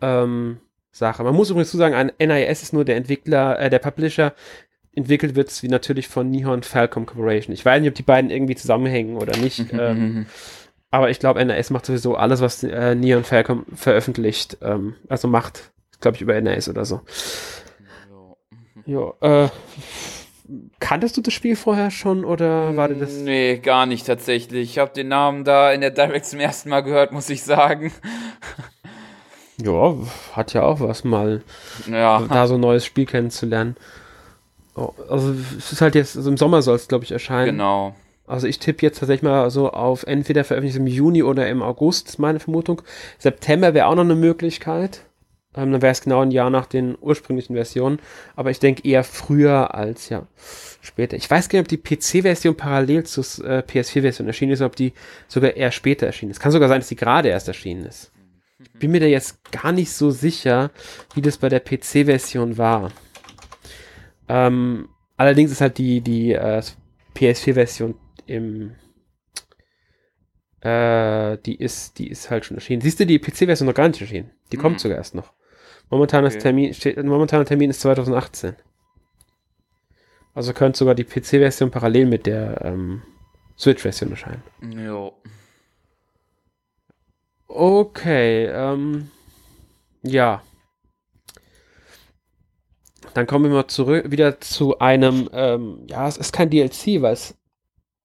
[0.00, 0.58] ähm,
[0.90, 1.22] Sache.
[1.22, 4.34] Man muss übrigens zu sagen, ein NIS ist nur der Entwickler, äh, der Publisher,
[4.94, 7.54] entwickelt wird es wie natürlich von Nihon Falcom Corporation.
[7.54, 9.72] Ich weiß nicht, ob die beiden irgendwie zusammenhängen oder nicht.
[9.72, 10.26] ähm,
[10.90, 14.58] aber ich glaube, NRS macht sowieso alles, was äh, Neon Falcom veröffentlicht.
[14.60, 17.00] Ähm, also macht, glaube ich, über NRS oder so.
[18.84, 19.48] Ja, äh,
[20.80, 23.14] kanntest du das Spiel vorher schon oder war das?
[23.14, 24.70] Nee, gar nicht tatsächlich.
[24.72, 27.90] Ich habe den Namen da in der Direct zum ersten Mal gehört, muss ich sagen.
[29.62, 29.94] Ja,
[30.32, 31.42] hat ja auch was mal,
[31.88, 32.26] ja.
[32.28, 33.76] da so ein neues Spiel kennenzulernen.
[34.74, 37.56] Oh, also es ist halt jetzt, also im Sommer soll es, glaube ich, erscheinen.
[37.56, 37.94] Genau.
[38.26, 42.08] Also ich tippe jetzt tatsächlich mal so auf entweder veröffentlicht im Juni oder im August,
[42.08, 42.82] ist meine Vermutung.
[43.18, 45.02] September wäre auch noch eine Möglichkeit.
[45.54, 47.98] Ähm, dann wäre es genau ein Jahr nach den ursprünglichen Versionen.
[48.36, 50.26] Aber ich denke eher früher als ja
[50.80, 51.16] später.
[51.16, 54.76] Ich weiß gar nicht, ob die PC-Version parallel zur äh, PS4-Version erschienen ist, oder ob
[54.76, 54.92] die
[55.28, 56.40] sogar eher später erschienen ist.
[56.40, 58.10] Kann sogar sein, dass die gerade erst erschienen ist.
[58.58, 60.70] Ich bin mir da jetzt gar nicht so sicher,
[61.14, 62.92] wie das bei der PC-Version war.
[64.28, 66.62] Ähm, allerdings ist halt die, die äh,
[67.14, 67.94] PS4-Version
[68.26, 68.72] im
[70.62, 72.82] äh, die ist, die ist halt schon erschienen.
[72.82, 74.30] Siehst du, die PC-Version noch gar nicht erschienen.
[74.52, 74.62] Die mhm.
[74.62, 75.32] kommt sogar erst noch.
[75.90, 76.42] Momentanes okay.
[76.42, 78.54] Termin, steht, momentaner Termin ist 2018.
[80.34, 83.02] Also könnte sogar die PC-Version parallel mit der ähm,
[83.58, 84.42] Switch-Version erscheinen.
[84.62, 85.14] Jo.
[87.48, 89.10] Okay, ähm,
[90.02, 90.42] ja.
[93.14, 97.12] Dann kommen wir mal zurück wieder zu einem, ähm, ja, es ist kein DLC, weil
[97.12, 97.38] es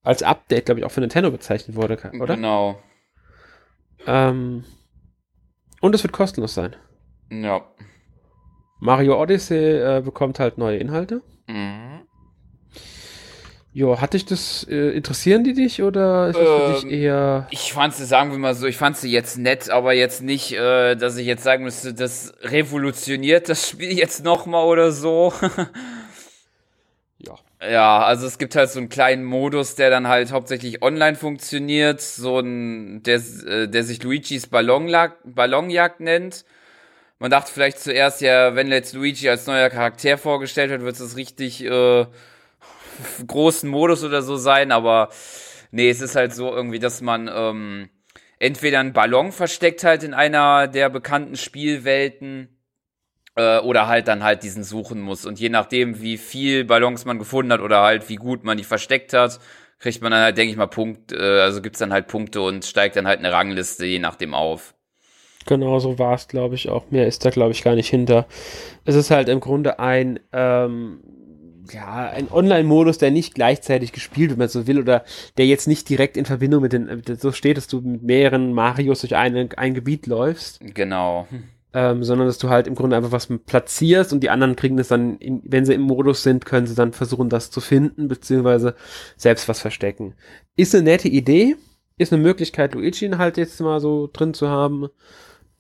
[0.04, 2.36] als Update, glaube ich, auch für Nintendo bezeichnet wurde, oder?
[2.36, 2.82] Genau.
[4.06, 4.64] Ähm,
[5.82, 6.76] und es wird kostenlos sein.
[7.30, 7.62] Ja.
[8.80, 11.22] Mario Odyssey äh, bekommt halt neue Inhalte.
[11.48, 12.07] Mhm.
[13.78, 17.00] Jo, hat dich das, äh, interessieren die dich oder ist das ähm, für dich ähm,
[17.00, 17.48] eher.
[17.52, 20.54] Ich fand sie, sagen wir mal so, ich fand sie jetzt nett, aber jetzt nicht,
[20.54, 25.32] äh, dass ich jetzt sagen müsste, das revolutioniert das Spiel jetzt nochmal oder so.
[27.20, 27.36] ja.
[27.62, 32.02] Ja, also es gibt halt so einen kleinen Modus, der dann halt hauptsächlich online funktioniert,
[32.02, 36.46] so ein, der, äh, der sich Luigi's Ballonjagd, Ballonjagd nennt
[37.20, 41.16] man dachte vielleicht zuerst, ja, wenn jetzt Luigi als neuer Charakter vorgestellt wird, wird es
[41.16, 42.06] richtig äh,
[43.28, 45.10] großen Modus oder so sein, aber
[45.72, 47.89] nee, es ist halt so irgendwie, dass man ähm,
[48.39, 52.58] entweder einen Ballon versteckt halt in einer der bekannten Spielwelten
[53.36, 55.26] äh, oder halt dann halt diesen suchen muss.
[55.26, 58.64] Und je nachdem, wie viel Ballons man gefunden hat oder halt wie gut man die
[58.64, 59.39] versteckt hat,
[59.80, 62.66] kriegt man dann halt, denke ich mal, Punkt, äh, also gibt's dann halt Punkte und
[62.66, 64.74] steigt dann halt eine Rangliste je nachdem auf.
[65.45, 66.91] Genau, so war es, glaube ich, auch.
[66.91, 68.28] Mehr ist da, glaube ich, gar nicht hinter.
[68.84, 71.02] Es ist halt im Grunde ein, ähm,
[71.72, 75.03] ja, ein Online-Modus, der nicht gleichzeitig gespielt, wenn man so will, oder
[75.38, 79.01] der jetzt nicht direkt in Verbindung mit den, so steht, dass du mit mehreren Marios
[79.01, 80.59] durch eine, ein Gebiet läufst.
[80.74, 81.28] Genau.
[81.74, 84.88] Ähm, sondern dass du halt im Grunde einfach was platzierst und die anderen kriegen das
[84.88, 88.76] dann, in, wenn sie im Modus sind, können sie dann versuchen, das zu finden, beziehungsweise
[89.15, 90.15] selbst was verstecken.
[90.55, 91.55] Ist eine nette Idee,
[91.97, 94.88] ist eine Möglichkeit, Luigi halt jetzt mal so drin zu haben.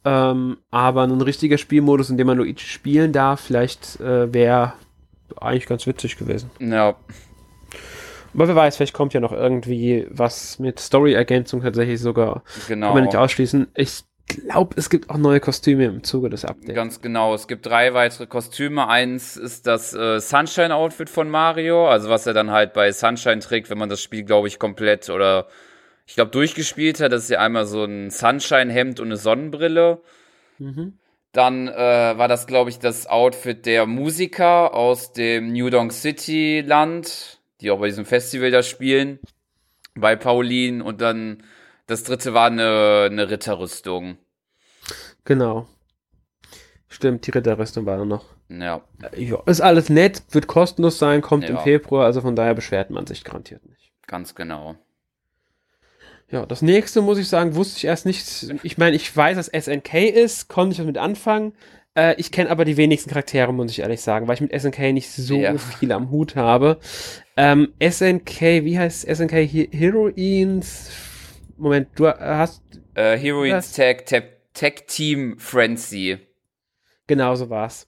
[0.05, 4.73] Ähm, aber ein richtiger Spielmodus, in dem man Luigi spielen darf, vielleicht äh, wäre
[5.35, 6.49] eigentlich ganz witzig gewesen.
[6.59, 6.95] Ja.
[8.33, 12.43] Aber wer weiß, vielleicht kommt ja noch irgendwie was mit Story-Ergänzung tatsächlich sogar.
[12.67, 12.87] Genau.
[12.87, 13.67] Kann man nicht ausschließen.
[13.75, 16.75] Ich glaube, es gibt auch neue Kostüme im Zuge des Updates.
[16.75, 17.33] Ganz genau.
[17.33, 18.87] Es gibt drei weitere Kostüme.
[18.87, 23.69] Eins ist das äh, Sunshine-Outfit von Mario, also was er dann halt bei Sunshine trägt,
[23.69, 25.47] wenn man das Spiel, glaube ich, komplett oder
[26.05, 27.11] ich glaube, durchgespielt hat.
[27.11, 30.01] Das ist ja einmal so ein Sunshine-Hemd und eine Sonnenbrille.
[30.59, 30.93] Mhm.
[31.37, 36.63] Dann äh, war das, glaube ich, das Outfit der Musiker aus dem New Donk City
[36.65, 39.19] Land, die auch bei diesem Festival da spielen,
[39.93, 40.83] bei Pauline.
[40.83, 41.43] Und dann
[41.85, 44.17] das dritte war eine, eine Ritterrüstung.
[45.25, 45.67] Genau.
[46.89, 48.25] Stimmt, die Ritterrüstung war da noch.
[48.49, 48.81] Ja.
[49.15, 49.43] ja.
[49.45, 51.51] Ist alles nett, wird kostenlos sein, kommt ja.
[51.51, 53.91] im Februar, also von daher beschwert man sich garantiert nicht.
[54.07, 54.75] Ganz genau.
[56.29, 58.53] Ja, das nächste muss ich sagen, wusste ich erst nicht.
[58.63, 61.53] Ich meine, ich weiß, dass SNK ist, konnte ich damit anfangen.
[61.95, 64.91] Äh, ich kenne aber die wenigsten Charaktere, muss ich ehrlich sagen, weil ich mit SNK
[64.91, 65.57] nicht so ja.
[65.57, 66.79] viel am Hut habe.
[67.37, 69.33] Ähm, SNK, wie heißt SNK?
[69.71, 70.91] Heroines?
[71.57, 72.61] Moment, du hast.
[72.93, 76.17] Äh, Heroines Tag, Tag, Tag Team Frenzy.
[77.07, 77.86] Genau so war's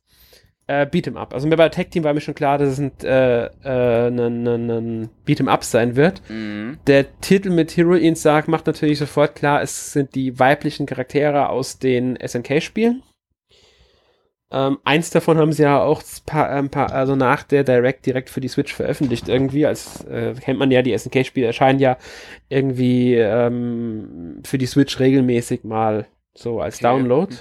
[0.69, 1.33] äh, Beat'em Up.
[1.33, 4.47] Also mir bei Tag Team war mir schon klar, dass es ein, äh, äh, ein,
[4.47, 6.21] ein, ein Beat'em Up sein wird.
[6.29, 6.77] Mhm.
[6.85, 11.79] Der Titel mit Heroine sagt macht natürlich sofort klar, es sind die weiblichen Charaktere aus
[11.79, 13.01] den SNK-Spielen.
[14.51, 18.29] Ähm, eins davon haben sie ja auch paar, ein paar, also nach der Direct direkt
[18.29, 19.65] für die Switch veröffentlicht irgendwie.
[19.65, 21.97] Als äh, kennt man ja, die SNK-Spiele erscheinen ja
[22.47, 26.05] irgendwie ähm, für die Switch regelmäßig mal
[26.35, 26.83] so als okay.
[26.83, 27.35] Download.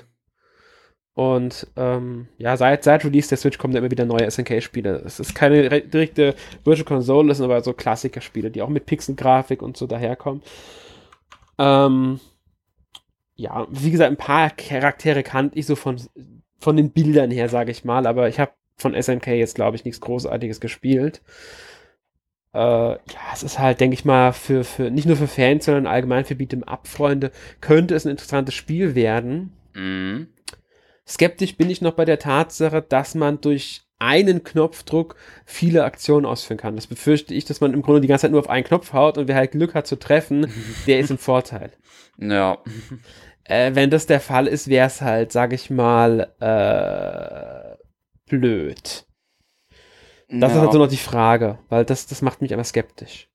[1.18, 5.02] Und ähm, ja, seit, seit Release der Switch kommen da immer wieder neue SNK-Spiele.
[5.04, 9.60] Es ist keine direkte Virtual Console, das sind aber so Klassiker-Spiele, die auch mit Pixel-Grafik
[9.60, 10.44] und so daherkommen.
[11.58, 12.20] Ähm,
[13.34, 16.00] ja, wie gesagt, ein paar Charaktere kannte ich so von,
[16.60, 19.84] von den Bildern her, sage ich mal, aber ich habe von SNK jetzt, glaube ich,
[19.84, 21.20] nichts Großartiges gespielt.
[22.54, 22.98] Äh, ja,
[23.32, 26.34] es ist halt, denke ich mal, für, für nicht nur für Fans, sondern allgemein für
[26.34, 29.52] Beat'em-up-Freunde könnte es ein interessantes Spiel werden.
[29.74, 30.28] Mhm.
[31.08, 36.58] Skeptisch bin ich noch bei der Tatsache, dass man durch einen Knopfdruck viele Aktionen ausführen
[36.58, 36.76] kann.
[36.76, 39.18] Das befürchte ich, dass man im Grunde die ganze Zeit nur auf einen Knopf haut
[39.18, 40.52] und wer halt Glück hat zu treffen,
[40.86, 41.72] der ist im Vorteil.
[42.18, 42.58] Ja.
[43.44, 47.76] Äh, wenn das der Fall ist, wäre es halt, sag ich mal, äh,
[48.28, 49.06] blöd.
[50.28, 50.46] Das ja.
[50.48, 53.28] ist halt so noch die Frage, weil das, das macht mich einfach skeptisch.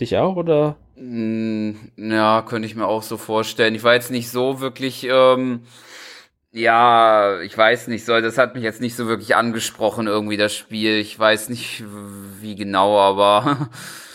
[0.00, 0.76] Dich auch, oder?
[0.96, 3.74] Mm, ja, könnte ich mir auch so vorstellen.
[3.74, 5.62] Ich war jetzt nicht so wirklich, ähm,
[6.52, 10.54] ja, ich weiß nicht, so, das hat mich jetzt nicht so wirklich angesprochen, irgendwie das
[10.54, 10.98] Spiel.
[10.98, 11.84] Ich weiß nicht,
[12.40, 13.70] wie genau, aber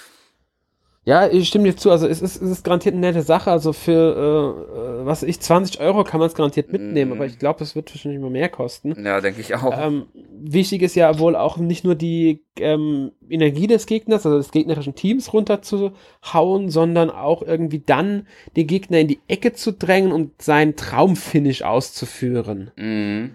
[1.08, 1.90] Ja, ich stimme dir zu.
[1.90, 3.50] Also es ist, es ist garantiert eine nette Sache.
[3.50, 7.14] Also für, äh, was ich, 20 Euro kann man es garantiert mitnehmen, mm.
[7.14, 8.94] aber ich glaube, es wird wahrscheinlich immer mehr kosten.
[9.06, 9.74] Ja, denke ich auch.
[9.74, 14.52] Ähm, wichtig ist ja wohl auch nicht nur die ähm, Energie des Gegners, also des
[14.52, 18.28] gegnerischen Teams runterzuhauen, sondern auch irgendwie dann
[18.58, 22.72] den Gegner in die Ecke zu drängen und seinen Traumfinish auszuführen.
[22.76, 23.34] Mm.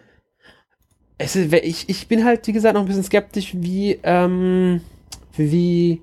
[1.16, 4.82] Es ist, ich, ich bin halt, wie gesagt, noch ein bisschen skeptisch, wie, ähm,
[5.34, 6.02] wie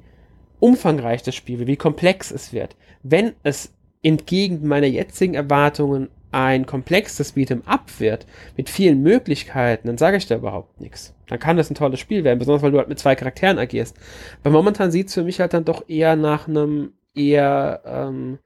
[0.60, 2.76] umfangreich das Spiel wird, wie komplex es wird.
[3.04, 9.98] Wenn es entgegen meiner jetzigen Erwartungen ein komplexes Beat'em Up wird, mit vielen Möglichkeiten, dann
[9.98, 11.14] sage ich da überhaupt nichts.
[11.28, 13.98] Dann kann das ein tolles Spiel werden, besonders weil du halt mit zwei Charakteren agierst.
[14.44, 18.40] Aber momentan sieht es für mich halt dann doch eher nach einem eher ähm,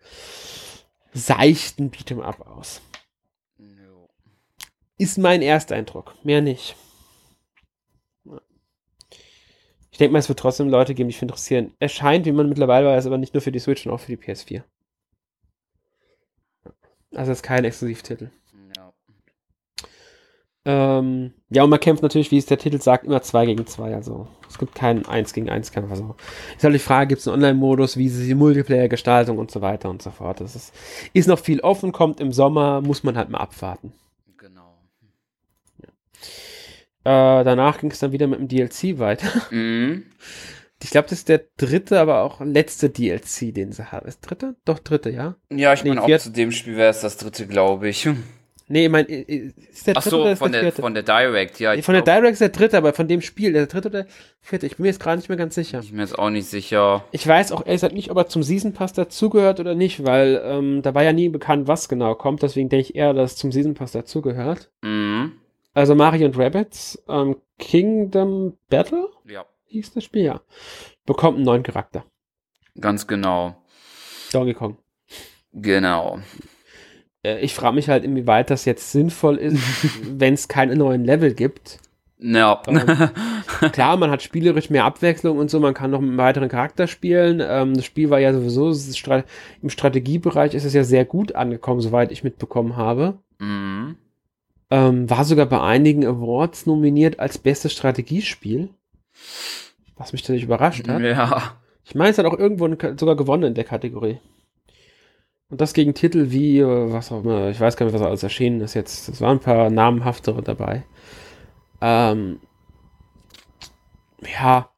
[1.13, 2.81] seichten Beat'em Up aus.
[4.97, 6.75] Ist mein Ersteindruck, mehr nicht.
[9.93, 11.71] Ich denke mal, es wird trotzdem Leute geben, die sich interessieren.
[11.77, 14.17] Erscheint, wie man mittlerweile weiß, aber nicht nur für die Switch, sondern auch für die
[14.17, 14.63] PS4.
[17.13, 18.31] Also es ist kein Exklusivtitel.
[18.75, 18.91] Ja.
[20.65, 23.93] Ähm, ja, und man kämpft natürlich, wie es der Titel sagt, immer 2 gegen 2.
[23.93, 25.91] Also es gibt keinen 1 gegen 1 Kampf.
[25.91, 26.15] Also
[26.57, 29.91] ist halt die Frage, gibt es einen Online-Modus, wie ist die Multiplayer-Gestaltung und so weiter
[29.91, 30.41] und so fort.
[30.41, 30.73] Das ist,
[31.13, 33.93] ist noch viel offen, kommt im Sommer, muss man halt mal abwarten.
[37.05, 39.27] Äh, danach ging es dann wieder mit dem DLC weiter.
[39.51, 40.05] Mhm.
[40.81, 44.05] Ich glaube, das ist der dritte, aber auch letzte DLC, den sie haben.
[44.05, 44.55] Ist dritte?
[44.65, 45.35] Doch, dritte, ja?
[45.49, 48.09] Ja, ich nee, meine, auch zu dem Spiel wäre es das dritte, glaube ich.
[48.69, 50.81] Nee, ich meine, ist der dritte Ach so, oder von, der, vierte?
[50.81, 51.73] von der Direct, ja.
[51.73, 52.05] Von glaub.
[52.05, 54.05] der Direct ist der dritte, aber von dem Spiel, der dritte oder
[54.39, 55.81] vierte, ich bin mir jetzt gerade nicht mehr ganz sicher.
[55.81, 57.03] Ich bin mir jetzt auch nicht sicher.
[57.11, 60.41] Ich weiß auch ehrlich gesagt nicht, ob er zum Season Pass dazugehört oder nicht, weil
[60.45, 63.37] ähm, da war ja nie bekannt, was genau kommt, deswegen denke ich eher, dass es
[63.37, 64.71] zum Season Pass dazugehört.
[64.81, 65.33] Mhm.
[65.73, 69.09] Also Mario und Rabbits, ähm, Kingdom Battle?
[69.25, 69.45] Ja.
[69.65, 70.41] Hieß das Spiel, ja.
[71.05, 72.05] Bekommt einen neuen Charakter.
[72.79, 73.55] Ganz genau.
[74.31, 74.77] Donkey Kong.
[75.51, 76.19] Genau.
[77.23, 79.59] Äh, ich frage mich halt, inwieweit das jetzt sinnvoll ist,
[80.19, 81.79] wenn es keine neuen Level gibt.
[82.19, 82.61] Ja.
[82.67, 82.79] Ähm,
[83.71, 86.87] klar, man hat spielerisch mehr Abwechslung und so, man kann noch mit einem weiteren Charakter
[86.87, 87.41] spielen.
[87.45, 88.71] Ähm, das Spiel war ja sowieso,
[89.61, 93.17] im Strategiebereich ist es ja sehr gut angekommen, soweit ich mitbekommen habe.
[93.39, 93.97] Mhm.
[94.73, 98.69] Ähm, war sogar bei einigen Awards nominiert als bestes Strategiespiel.
[99.97, 100.99] Was mich natürlich überrascht hat.
[100.99, 101.59] Ja.
[101.85, 102.67] Ich meine, es hat auch irgendwo
[102.97, 104.17] sogar gewonnen in der Kategorie.
[105.49, 108.23] Und das gegen Titel wie, äh, was auch immer, ich weiß gar nicht, was alles
[108.23, 109.09] erschienen ist jetzt.
[109.09, 110.83] Es waren ein paar namenhaftere dabei.
[111.79, 112.39] Ähm,
[114.23, 114.69] ja,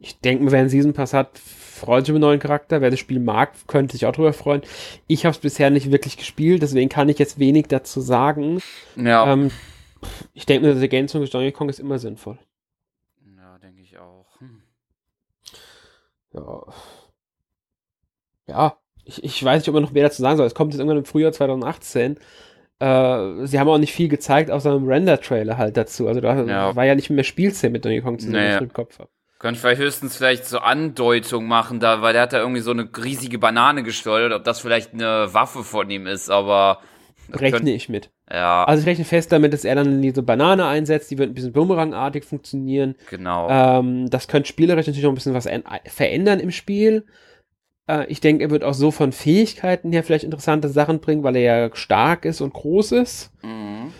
[0.00, 1.40] ich denke mir, wer einen Season Pass hat,
[1.78, 2.80] freut sich über einen neuen Charakter.
[2.80, 4.62] Wer das Spiel mag, könnte sich auch darüber freuen.
[5.06, 8.60] Ich habe es bisher nicht wirklich gespielt, deswegen kann ich jetzt wenig dazu sagen.
[8.96, 9.32] Ja.
[9.32, 9.50] Ähm,
[10.34, 12.38] ich denke mir, die Ergänzung des Donkey Kong ist immer sinnvoll.
[13.36, 14.26] Ja, denke ich auch.
[14.40, 14.62] Hm.
[16.34, 16.62] Ja.
[18.46, 20.46] Ja, ich, ich weiß nicht, ob man noch mehr dazu sagen soll.
[20.46, 22.18] Es kommt jetzt irgendwann im Frühjahr 2018.
[22.80, 26.06] Äh, sie haben auch nicht viel gezeigt, außer einem Render-Trailer halt dazu.
[26.08, 26.76] Also da ja.
[26.76, 28.58] war ja nicht mehr Spielszene mit Donkey Kong zu sehen, naja.
[28.58, 29.10] im Kopf habe.
[29.38, 32.88] Könnte vielleicht höchstens vielleicht so Andeutung machen, da, weil der hat da irgendwie so eine
[32.96, 36.80] riesige Banane gesteuert, ob das vielleicht eine Waffe von ihm ist, aber.
[37.30, 38.10] Rechne könnt, ich mit.
[38.28, 38.64] Ja.
[38.64, 41.52] Also ich rechne fest damit, dass er dann diese Banane einsetzt, die wird ein bisschen
[41.52, 42.96] bumerangartig funktionieren.
[43.10, 43.48] Genau.
[43.50, 45.48] Ähm, das könnte spielerisch natürlich noch ein bisschen was
[45.86, 47.04] verändern im Spiel.
[47.86, 51.36] Äh, ich denke, er wird auch so von Fähigkeiten her vielleicht interessante Sachen bringen, weil
[51.36, 53.30] er ja stark ist und groß ist.
[53.42, 53.92] Mhm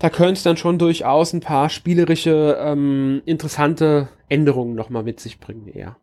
[0.00, 5.40] da könnte es dann schon durchaus ein paar spielerische, ähm, interessante Änderungen nochmal mit sich
[5.40, 5.96] bringen, eher.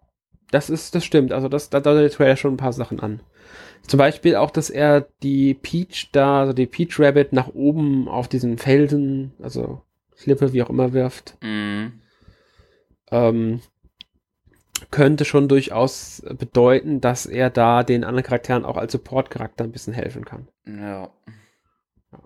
[0.51, 1.31] Das ist, das stimmt.
[1.33, 3.21] Also das, da deutet der Trailer schon ein paar Sachen an.
[3.85, 8.27] Zum Beispiel auch, dass er die Peach da, also die Peach Rabbit nach oben auf
[8.27, 9.81] diesen Felsen, also
[10.17, 11.37] Klippe, wie auch immer wirft.
[11.41, 12.01] Mhm.
[13.11, 13.61] Ähm,
[14.91, 19.93] könnte schon durchaus bedeuten, dass er da den anderen Charakteren auch als Support-Charakter ein bisschen
[19.93, 20.47] helfen kann.
[20.65, 21.09] Ja.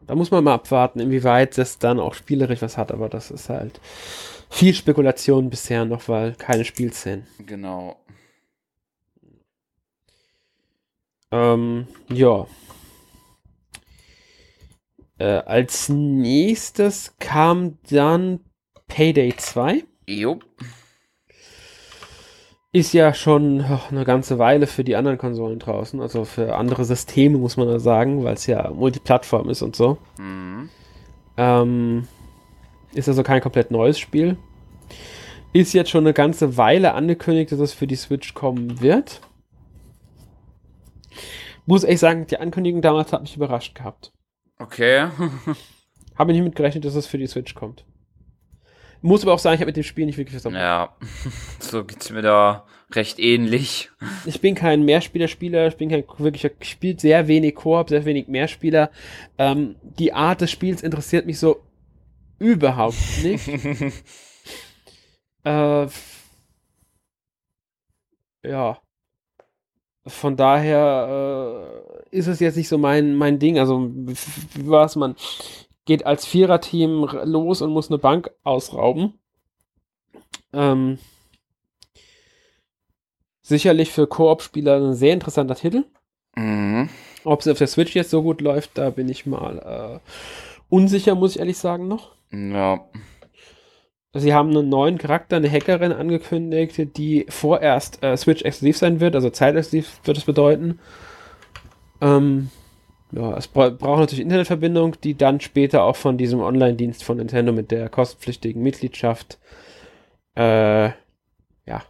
[0.06, 3.50] Da muss man mal abwarten, inwieweit das dann auch spielerisch was hat, aber das ist
[3.50, 3.80] halt
[4.52, 7.26] viel Spekulation bisher noch, weil keine Spielszenen.
[7.40, 7.96] Genau.
[11.32, 12.46] Ähm, ja.
[15.18, 18.42] Äh, als nächstes kam dann
[18.88, 19.84] Payday 2.
[20.08, 20.40] Jo.
[22.74, 26.84] ist ja schon oh, eine ganze Weile für die anderen Konsolen draußen, also für andere
[26.84, 29.98] Systeme, muss man da sagen, weil es ja Multiplattform ist und so.
[30.18, 30.70] Mhm.
[31.38, 32.08] Ähm,
[32.94, 34.38] ist also kein komplett neues Spiel.
[35.54, 39.22] Ist jetzt schon eine ganze Weile angekündigt, dass es für die Switch kommen wird.
[41.66, 44.12] Muss echt sagen, die Ankündigung damals hat mich überrascht gehabt.
[44.60, 45.08] Okay.
[46.16, 47.86] Habe nicht mitgerechnet, dass es für die Switch kommt.
[49.02, 50.96] Muss aber auch sagen, ich habe mit dem Spiel nicht wirklich was am Ja,
[51.60, 53.90] so geht's mir da recht ähnlich.
[54.26, 58.28] Ich bin kein Mehrspieler-Spieler, ich bin kein wirklicher, ich spiele sehr wenig Koop, sehr wenig
[58.28, 58.92] Mehrspieler.
[59.40, 61.64] Ähm, die Art des Spiels interessiert mich so
[62.42, 63.48] überhaupt nicht.
[65.44, 65.88] äh,
[68.44, 68.78] ja.
[70.08, 73.60] Von daher äh, ist es jetzt nicht so mein, mein Ding.
[73.60, 75.16] Also, wie war es, man
[75.86, 79.20] geht als Viererteam los und muss eine Bank ausrauben.
[80.54, 80.98] Ähm,
[83.42, 85.86] sicherlich für Koop-Spieler ein sehr interessanter Titel.
[86.36, 86.90] Mhm.
[87.24, 90.10] Ob es auf der Switch jetzt so gut läuft, da bin ich mal äh,
[90.70, 92.16] unsicher, muss ich ehrlich sagen, noch.
[92.32, 92.86] Ja.
[94.14, 99.30] Sie haben einen neuen Charakter, eine Hackerin angekündigt, die vorerst äh, Switch-exklusiv sein wird, also
[99.30, 100.80] zeitexklusiv wird es bedeuten.
[102.02, 102.50] Ähm,
[103.12, 107.54] ja, es bra braucht natürlich Internetverbindung, die dann später auch von diesem Online-Dienst von Nintendo
[107.54, 109.40] mit der kostenpflichtigen Mitgliedschaft
[110.36, 110.90] äh,
[111.66, 111.84] ja,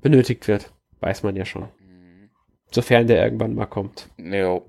[0.00, 0.72] benötigt wird.
[1.00, 1.68] Weiß man ja schon.
[2.72, 4.08] Sofern der irgendwann mal kommt.
[4.18, 4.66] Jo.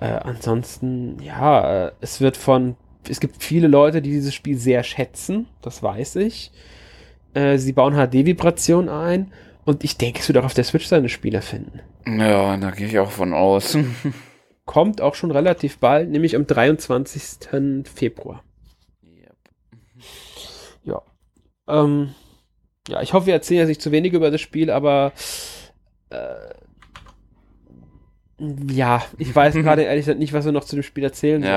[0.00, 2.76] äh, ansonsten, ja, äh, es wird von
[3.08, 6.52] es gibt viele Leute, die dieses Spiel sehr schätzen, das weiß ich.
[7.34, 9.32] Äh, sie bauen HD-Vibration ein
[9.64, 11.80] und ich denke, es wird auch auf der Switch seine Spieler finden.
[12.06, 13.76] Ja, da gehe ich auch von aus.
[14.66, 17.48] Kommt auch schon relativ bald, nämlich am 23.
[17.84, 18.42] Februar.
[19.02, 19.36] Yep.
[20.84, 21.02] Ja.
[21.68, 22.14] Ähm,
[22.88, 25.12] ja, ich hoffe, wir erzählen jetzt nicht zu wenig über das Spiel, aber
[26.10, 26.54] äh,
[28.70, 31.52] ja, ich weiß gerade ehrlich gesagt nicht, was wir noch zu dem Spiel erzählen sollen.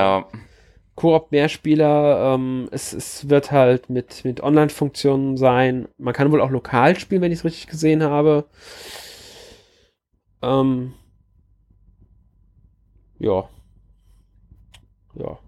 [0.98, 5.86] Koop Mehrspieler, ähm, es, es wird halt mit, mit Online-Funktionen sein.
[5.96, 8.46] Man kann wohl auch lokal spielen, wenn ich es richtig gesehen habe.
[10.42, 10.94] Ähm,
[13.20, 13.48] ja.
[15.14, 15.38] Ja.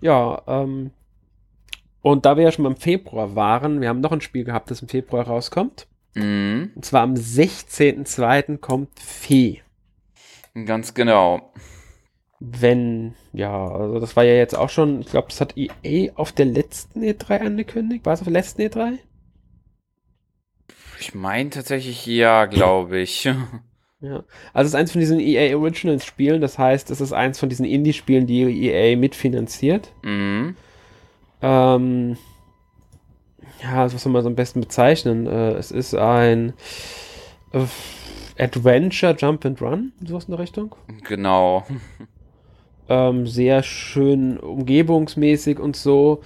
[0.00, 0.90] Ja, ähm,
[2.02, 4.72] und da wir ja schon mal im Februar waren, wir haben noch ein Spiel gehabt,
[4.72, 5.86] das im Februar rauskommt.
[6.16, 6.72] Mhm.
[6.74, 8.58] Und zwar am 16.02.
[8.58, 9.62] kommt Fee.
[10.66, 11.52] Ganz genau.
[12.40, 16.32] Wenn, ja, also das war ja jetzt auch schon, ich glaube, das hat EA auf
[16.32, 18.06] der letzten E3 angekündigt.
[18.06, 18.98] War es auf der letzten E3?
[21.00, 23.28] Ich meine tatsächlich ja, glaube ich.
[24.00, 27.40] Ja, also es ist eins von diesen EA Originals Spielen, das heißt, es ist eins
[27.40, 29.92] von diesen Indie-Spielen, die EA mitfinanziert.
[30.04, 30.54] Mhm.
[31.42, 32.16] Ähm,
[33.60, 35.26] ja, was soll man so am besten bezeichnen?
[35.26, 36.52] Äh, es ist ein
[37.52, 37.64] äh,
[38.38, 40.74] Adventure Jump and Run, sowas in der Richtung.
[41.06, 41.64] Genau.
[42.88, 46.22] Ähm, sehr schön umgebungsmäßig und so.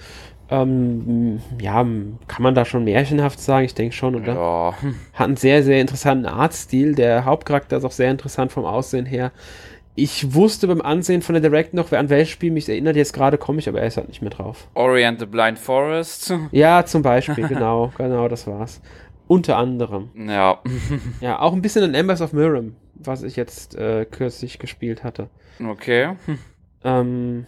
[0.49, 1.85] Ähm, ja,
[2.27, 3.65] kann man da schon märchenhaft sagen?
[3.65, 4.33] Ich denke schon, oder?
[4.33, 4.73] Ja.
[5.13, 6.95] Hat einen sehr, sehr interessanten Artstil.
[6.95, 9.31] Der Hauptcharakter ist auch sehr interessant vom Aussehen her.
[9.95, 12.95] Ich wusste beim Ansehen von der Direct noch, wer an welches Spiel mich erinnert.
[12.95, 14.67] Jetzt gerade komme ich, aber er ist halt nicht mehr drauf.
[14.73, 16.33] Orient the Blind Forest.
[16.51, 18.81] Ja, zum Beispiel, genau, genau, das war's.
[19.27, 20.09] Unter anderem.
[20.15, 20.61] Ja.
[21.21, 25.29] ja, auch ein bisschen an Embers of Miram, was ich jetzt äh, kürzlich gespielt hatte.
[25.63, 26.15] Okay.
[26.83, 27.45] Ähm,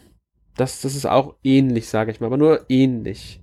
[0.55, 3.41] das, das ist auch ähnlich, sage ich mal, aber nur ähnlich.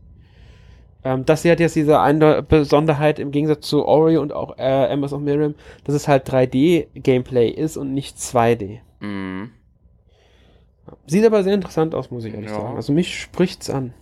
[1.05, 4.87] Ähm, das hier hat jetzt diese eine Besonderheit im Gegensatz zu Ori und auch äh,
[4.87, 5.55] Embers of Miram,
[5.85, 8.79] dass es halt 3D-Gameplay ist und nicht 2D.
[9.01, 9.51] Mhm.
[11.07, 12.61] Sieht aber sehr interessant aus, muss ich ehrlich ja.
[12.61, 12.77] sagen.
[12.77, 13.95] Also mich spricht's an.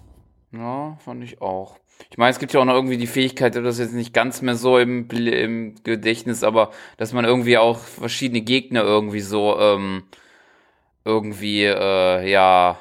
[0.52, 1.76] Ja, fand ich auch.
[2.10, 4.42] Ich meine, es gibt ja auch noch irgendwie die Fähigkeit, das ist jetzt nicht ganz
[4.42, 10.04] mehr so im, im Gedächtnis, aber dass man irgendwie auch verschiedene Gegner irgendwie so ähm,
[11.04, 12.78] irgendwie äh, ja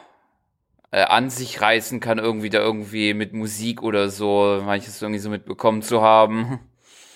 [0.92, 5.30] äh, an sich reißen kann, irgendwie da irgendwie mit Musik oder so, manches irgendwie so
[5.30, 6.60] mitbekommen zu haben.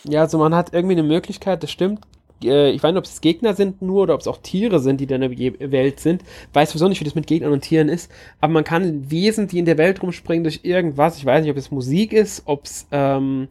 [0.04, 2.02] Ja, also man hat irgendwie eine Möglichkeit, das stimmt,
[2.46, 5.00] äh, ich weiß nicht, ob es Gegner sind nur oder ob es auch Tiere sind,
[5.00, 6.24] die da in der Welt sind.
[6.54, 8.12] Weiß sowieso nicht, wie das mit Gegnern und Tieren ist.
[8.42, 11.18] Aber man kann Wesen, die in der Welt rumspringen, durch irgendwas.
[11.18, 13.48] Ich weiß nicht, ob es Musik ist, ob es, ähm,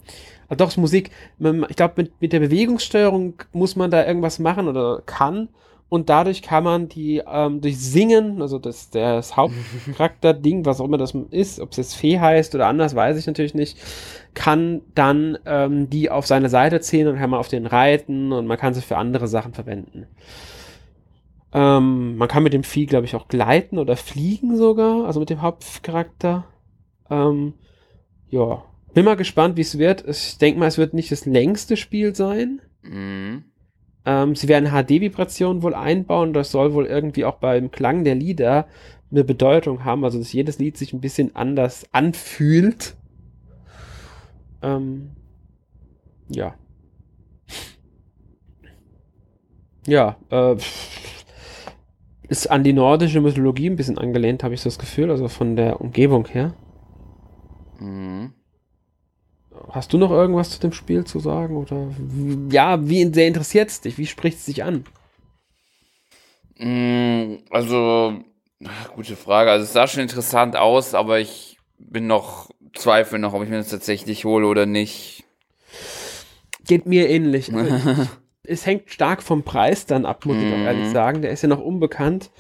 [0.49, 1.11] ah, doch, es ist Musik.
[1.69, 5.49] Ich glaube, mit, mit der Bewegungssteuerung muss man da irgendwas machen oder kann
[5.93, 10.97] und dadurch kann man die ähm, durch Singen, also das, das Hauptcharakter-Ding, was auch immer
[10.97, 13.77] das ist, ob es jetzt Fee heißt oder anders, weiß ich natürlich nicht,
[14.33, 18.47] kann dann ähm, die auf seine Seite ziehen und kann man auf den reiten und
[18.47, 20.07] man kann sie für andere Sachen verwenden.
[21.53, 25.29] Ähm, man kann mit dem Vieh, glaube ich, auch gleiten oder fliegen sogar, also mit
[25.29, 26.47] dem Hauptcharakter.
[27.11, 27.53] Ähm,
[28.31, 28.63] ja,
[28.95, 30.09] bin mal gespannt, wie es wird.
[30.09, 32.63] Ich denke mal, es wird nicht das längste Spiel sein.
[32.81, 33.45] Mhm.
[34.05, 36.33] Ähm, sie werden HD-Vibrationen wohl einbauen.
[36.33, 38.67] Das soll wohl irgendwie auch beim Klang der Lieder
[39.11, 40.05] eine Bedeutung haben.
[40.05, 42.97] Also, dass jedes Lied sich ein bisschen anders anfühlt.
[44.63, 45.11] Ähm,
[46.29, 46.55] ja.
[49.87, 50.57] Ja, äh,
[52.29, 55.57] ist an die nordische Mythologie ein bisschen angelehnt, habe ich so das Gefühl, also von
[55.57, 56.55] der Umgebung her.
[57.81, 58.33] Mhm.
[59.71, 61.57] Hast du noch irgendwas zu dem Spiel zu sagen?
[61.57, 61.89] Oder
[62.51, 63.97] ja, wie sehr interessiert es dich?
[63.99, 64.85] Wie spricht es dich an?
[66.59, 68.15] Mm, also,
[68.95, 69.51] gute Frage.
[69.51, 73.59] Also es sah schon interessant aus, aber ich bin noch zweifel noch, ob ich mir
[73.59, 75.25] das tatsächlich hole oder nicht.
[76.67, 77.51] Geht mir ähnlich.
[77.53, 78.09] Also,
[78.45, 80.93] es hängt stark vom Preis dann ab, muss ich auch ehrlich Mhm.
[80.93, 81.23] sagen.
[81.23, 82.31] Der ist ja noch unbekannt.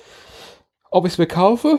[0.90, 1.78] Ob ich es mir kaufe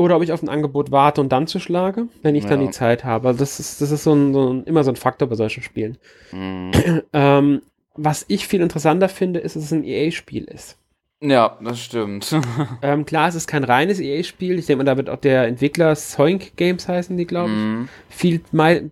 [0.00, 2.66] oder ob ich auf ein Angebot warte und dann zuschlage, wenn ich dann Ja.
[2.66, 3.28] die Zeit habe.
[3.28, 5.62] Also Das ist, das ist so ein, so ein, immer so ein Faktor bei solchen
[5.62, 5.98] Spielen.
[6.32, 6.70] Mm.
[7.12, 7.62] Ähm,
[7.96, 10.76] was ich viel interessanter finde, ist, dass es ein EA-Spiel ist.
[11.22, 12.34] Ja, das stimmt.
[12.82, 14.58] Ähm, klar, es ist kein reines EA-Spiel.
[14.58, 17.88] Ich denke mal, da wird auch der Entwickler Soink Games heißen, die, glaube ich, Mhm.
[18.08, 18.40] viel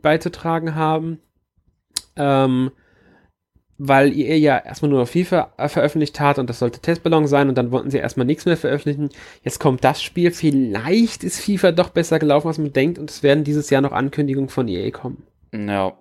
[0.03, 1.21] beizutragen haben.
[2.17, 2.71] Ähm,
[3.79, 7.57] weil EA ja erstmal nur noch FIFA veröffentlicht hat und das sollte Testballon sein und
[7.57, 9.11] dann wollten sie erstmal nichts mehr veröffentlichen.
[9.43, 10.33] Jetzt kommt das Spiel.
[10.33, 13.93] Vielleicht ist FIFA doch besser gelaufen, als man denkt und es werden dieses Jahr noch
[13.93, 15.23] Ankündigungen von EA kommen.
[15.55, 15.97] Ja.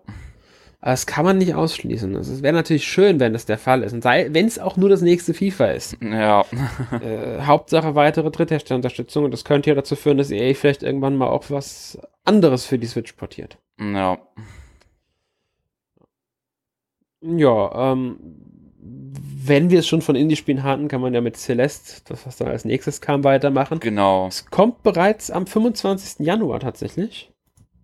[0.79, 2.15] Aber das kann man nicht ausschließen.
[2.15, 3.93] Also es wäre natürlich schön, wenn das der Fall ist.
[3.93, 5.97] Und wenn es auch nur das nächste FIFA ist.
[6.01, 6.45] Ja.
[7.01, 11.27] äh, Hauptsache weitere Drittherstellerunterstützung und das könnte ja dazu führen, dass EA vielleicht irgendwann mal
[11.27, 13.57] auch was anderes für die Switch portiert.
[13.79, 14.17] Ja.
[17.21, 18.17] Ja, ähm,
[18.79, 22.47] wenn wir es schon von Indie-Spielen hatten, kann man ja mit Celeste, das was dann
[22.49, 23.79] als nächstes kam, weitermachen.
[23.79, 24.27] Genau.
[24.27, 26.25] Es kommt bereits am 25.
[26.25, 27.31] Januar tatsächlich.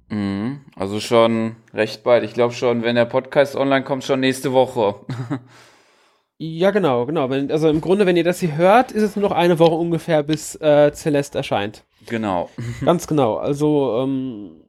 [0.09, 0.61] Mhm.
[0.75, 2.23] Also schon recht bald.
[2.23, 4.95] Ich glaube schon, wenn der Podcast online kommt, schon nächste Woche.
[6.39, 7.29] Ja, genau, genau.
[7.29, 9.75] Wenn, also im Grunde, wenn ihr das hier hört, ist es nur noch eine Woche
[9.75, 11.85] ungefähr, bis äh, Celeste erscheint.
[12.07, 12.49] genau.
[12.83, 13.37] Ganz genau.
[13.37, 14.62] Also, ähm,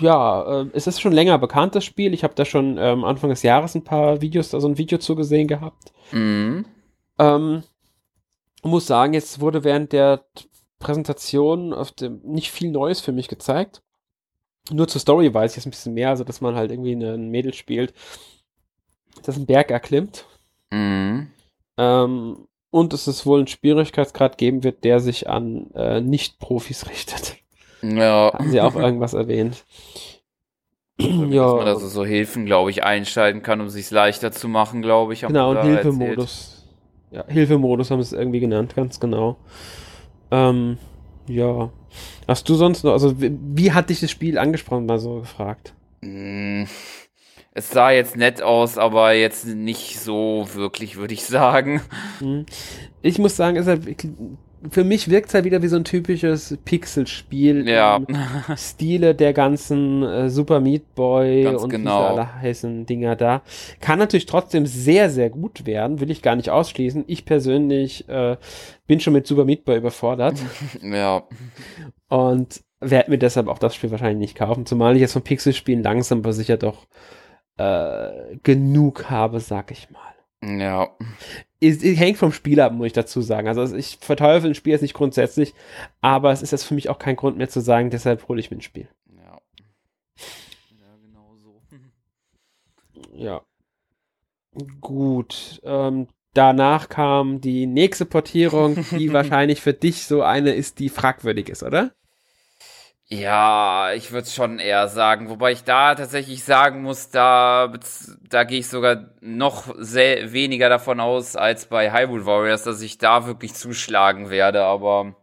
[0.00, 2.14] ja, äh, es ist schon länger bekannt, das Spiel.
[2.14, 5.48] Ich habe da schon ähm, Anfang des Jahres ein paar Videos, also ein Video zugesehen
[5.48, 5.92] gehabt.
[6.12, 6.64] Mhm.
[7.18, 7.62] Ähm,
[8.62, 10.24] muss sagen, jetzt wurde während der
[10.78, 13.82] Präsentation auf dem, nicht viel Neues für mich gezeigt.
[14.70, 17.28] Nur zur Story weiß ich jetzt ein bisschen mehr, also dass man halt irgendwie ein
[17.30, 17.92] Mädel spielt,
[19.22, 20.26] das einen Berg erklimmt.
[20.70, 21.30] Mhm.
[21.76, 27.36] Ähm, und dass es wohl einen Schwierigkeitsgrad geben wird, der sich an äh, Nicht-Profis richtet.
[27.90, 28.32] Ja.
[28.32, 29.64] Haben sie auch irgendwas erwähnt.
[30.96, 34.48] Dass man ja, also so Hilfen, glaube ich, einschalten kann, um es sich leichter zu
[34.48, 35.22] machen, glaube ich.
[35.22, 35.62] genau, und.
[35.62, 36.64] Hilfemodus.
[37.10, 39.36] Ja, Hilfemodus haben sie es irgendwie genannt, ganz genau.
[40.30, 40.78] Ähm,
[41.26, 41.70] ja.
[42.26, 45.74] Hast du sonst noch, also wie, wie hat dich das Spiel angesprochen, mal so gefragt?
[46.00, 46.64] Mm,
[47.52, 51.82] Es sah jetzt nett aus, aber jetzt nicht so wirklich, würde ich sagen.
[52.18, 52.46] Hm.
[53.02, 54.12] Ich muss sagen, ist halt, wirklich-
[54.70, 58.00] für mich wirkt es halt wieder wie so ein typisches Pixel-Spiel Ja.
[58.56, 62.00] Stile der ganzen äh, Super Meat Boy Ganz und genau.
[62.00, 63.42] diese alle heißen Dinger da.
[63.80, 67.04] Kann natürlich trotzdem sehr, sehr gut werden, will ich gar nicht ausschließen.
[67.06, 68.36] Ich persönlich äh,
[68.86, 70.38] bin schon mit Super Meat Boy überfordert
[70.82, 71.24] Ja.
[72.08, 75.82] und werde mir deshalb auch das Spiel wahrscheinlich nicht kaufen, zumal ich jetzt von Pixel-Spielen
[75.82, 76.86] langsam aber sicher doch
[77.56, 80.00] äh, genug habe, sag ich mal.
[80.60, 80.88] Ja.
[81.60, 83.48] Es, es hängt vom Spiel ab, muss ich dazu sagen.
[83.48, 85.54] Also ich verteufel ein Spiel jetzt nicht grundsätzlich,
[86.00, 88.50] aber es ist jetzt für mich auch kein Grund mehr zu sagen, deshalb hole ich
[88.50, 88.88] mir ein Spiel.
[89.16, 89.40] Ja.
[90.78, 91.60] Ja, genau so.
[93.14, 93.42] Ja.
[94.80, 95.60] Gut.
[95.64, 101.48] Ähm, danach kam die nächste Portierung, die wahrscheinlich für dich so eine ist, die fragwürdig
[101.48, 101.92] ist, oder?
[103.08, 107.72] Ja, ich würde schon eher sagen, wobei ich da tatsächlich sagen muss, da,
[108.28, 112.96] da gehe ich sogar noch sehr weniger davon aus als bei Hyrule Warriors, dass ich
[112.96, 115.16] da wirklich zuschlagen werde, aber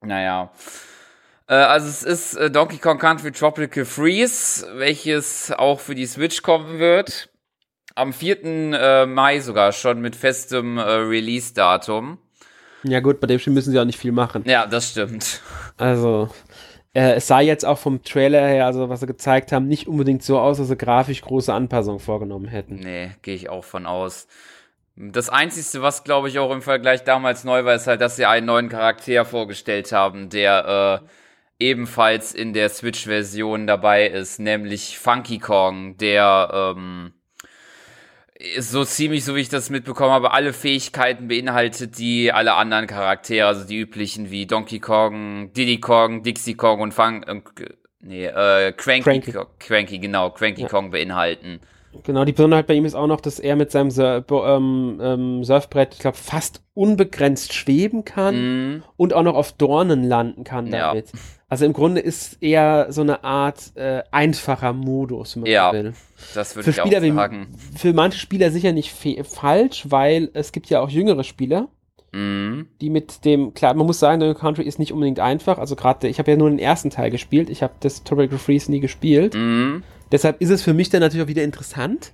[0.00, 0.50] naja.
[1.46, 6.42] Äh, also es ist äh, Donkey Kong Country Tropical Freeze, welches auch für die Switch
[6.42, 7.28] kommen wird.
[7.94, 8.44] Am 4.
[8.44, 12.18] Äh, Mai sogar schon mit festem äh, Release-Datum.
[12.82, 14.42] Ja gut, bei dem Spiel müssen sie auch nicht viel machen.
[14.46, 15.40] Ja, das stimmt.
[15.78, 16.28] Also,
[16.94, 20.22] äh, es sah jetzt auch vom Trailer her, also was sie gezeigt haben, nicht unbedingt
[20.22, 22.76] so aus, dass sie grafisch große Anpassungen vorgenommen hätten.
[22.76, 24.26] Nee, gehe ich auch von aus.
[24.96, 28.26] Das Einzige, was glaube ich auch im Vergleich damals neu war, ist halt, dass sie
[28.26, 31.08] einen neuen Charakter vorgestellt haben, der äh,
[31.58, 37.12] ebenfalls in der Switch-Version dabei ist, nämlich Funky Kong, der ähm,
[38.58, 43.46] so ziemlich, so wie ich das mitbekommen habe, alle Fähigkeiten beinhaltet, die alle anderen Charaktere,
[43.46, 47.40] also die üblichen wie Donkey Kong, Diddy Kong, Dixie Kong und Fun äh,
[48.00, 49.32] Nee, äh, Cranky, Cranky.
[49.32, 50.68] Cranky, Cranky genau, Cranky Ja.
[50.68, 51.60] Kong beinhalten.
[52.02, 55.44] Genau, die Besonderheit bei ihm ist auch noch, dass er mit seinem Sur ähm, ähm,
[55.44, 58.34] Surfbrett, ich glaube, fast unbegrenzt schweben kann
[58.74, 58.82] Mhm.
[58.96, 60.92] und auch noch auf Dornen landen kann Ja.
[61.54, 65.72] Also im Grunde ist eher so eine Art äh, einfacher Modus, wenn man Ja.
[65.72, 65.92] will.
[66.34, 67.46] Das würde Für ich auch Spieler wie sagen.
[67.76, 68.92] für manche Spieler sicher nicht
[69.22, 71.68] falsch, weil es gibt ja auch jüngere Spieler,
[72.12, 72.66] Mhm.
[72.80, 75.58] die mit dem, klar, man muss sagen, Donkey Country ist nicht unbedingt einfach.
[75.58, 78.68] Also gerade, ich habe ja nur den ersten Teil gespielt, ich habe das Tropical Freeze
[78.72, 79.34] nie gespielt.
[79.34, 79.84] Mhm.
[80.10, 82.10] Deshalb ist es für mich dann natürlich auch wieder interessant,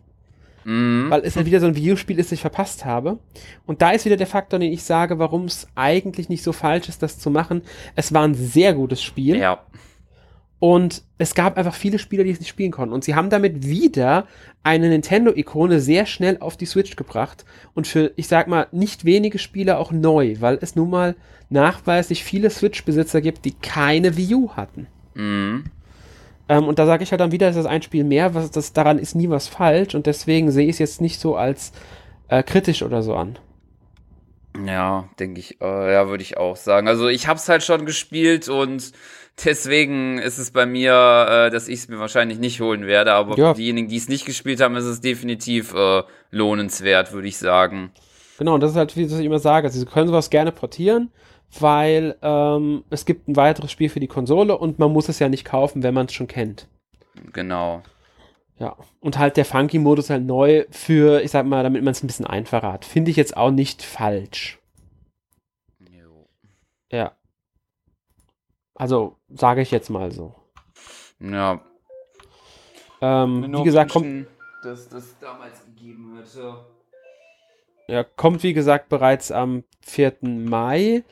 [0.64, 1.06] Mhm.
[1.08, 3.18] weil es ja wieder so ein Videospiel ist, das ich verpasst habe.
[3.66, 6.88] Und da ist wieder der Faktor, den ich sage, warum es eigentlich nicht so falsch
[6.88, 7.62] ist, das zu machen.
[7.96, 9.36] Es war ein sehr gutes Spiel.
[9.36, 9.60] Ja.
[10.60, 12.94] Und es gab einfach viele Spieler, die es nicht spielen konnten.
[12.94, 14.26] Und sie haben damit wieder
[14.62, 17.46] eine Nintendo-Ikone sehr schnell auf die Switch gebracht.
[17.72, 21.16] Und für, ich sag mal, nicht wenige Spieler auch neu, weil es nun mal
[21.48, 24.86] nachweislich viele Switch-Besitzer gibt, die keine Wii U hatten.
[25.14, 25.64] Mhm.
[26.50, 28.72] Ähm, und da sage ich halt dann wieder, ist das ein Spiel mehr, was das
[28.72, 29.94] daran ist nie was falsch.
[29.94, 31.72] Und deswegen sehe ich es jetzt nicht so als
[32.28, 33.38] äh, kritisch oder so an.
[34.66, 36.88] Ja, denke ich, äh, ja, würde ich auch sagen.
[36.88, 38.90] Also ich hab's halt schon gespielt und
[39.44, 40.92] deswegen ist es bei mir,
[41.30, 43.12] äh, dass ich es mir wahrscheinlich nicht holen werde.
[43.12, 43.54] Aber Ja.
[43.54, 47.92] für diejenigen, die es nicht gespielt haben, ist es definitiv äh, lohnenswert, würde ich sagen.
[48.38, 51.12] Genau, und das ist halt, wie ich immer sage, sie können sowas gerne portieren,
[51.58, 55.28] weil ähm, es gibt ein weiteres Spiel für die Konsole und man muss es ja
[55.28, 56.68] nicht kaufen, wenn man es schon kennt.
[57.32, 57.82] Genau.
[58.58, 62.06] Ja, und halt der Funky-Modus halt neu für, ich sag mal, damit man es ein
[62.06, 62.84] bisschen einfacher hat.
[62.84, 64.58] Finde ich jetzt auch nicht falsch.
[65.78, 66.28] Jo.
[66.92, 67.16] Ja.
[68.74, 70.34] Also, sage ich jetzt mal so.
[71.20, 71.62] Ja.
[73.00, 74.26] Ähm, wie gesagt, kommt,
[74.62, 76.64] dass das damals gegeben hätte.
[77.88, 80.18] ja, kommt, wie gesagt, bereits am 4.
[80.20, 81.02] Mai.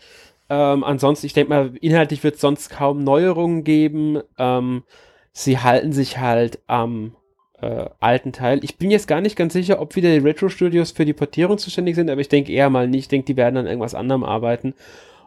[0.51, 4.21] Ähm, ansonsten, ich denke mal, inhaltlich wird es sonst kaum Neuerungen geben.
[4.39, 4.85] Ähm,
[5.33, 7.15] sie halten sich halt am
[7.61, 8.63] äh, alten Teil.
[8.65, 11.97] Ich bin jetzt gar nicht ganz sicher, ob wieder die Retro-Studios für die Portierung zuständig
[11.97, 13.05] sind, aber ich denke eher mal nicht.
[13.05, 14.75] Ich denke, die werden an irgendwas anderem arbeiten.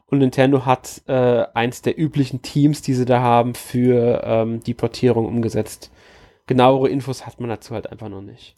[0.07, 4.73] Und Nintendo hat äh, eins der üblichen Teams, die sie da haben, für ähm, die
[4.73, 5.91] Portierung umgesetzt.
[6.47, 8.55] Genauere Infos hat man dazu halt einfach noch nicht.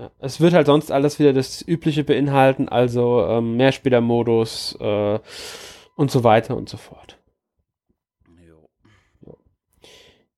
[0.00, 5.18] Ja, Es wird halt sonst alles wieder das Übliche beinhalten, also ähm, Mehrspielermodus äh,
[5.94, 7.18] und so weiter und so fort.
[9.22, 9.36] Jo.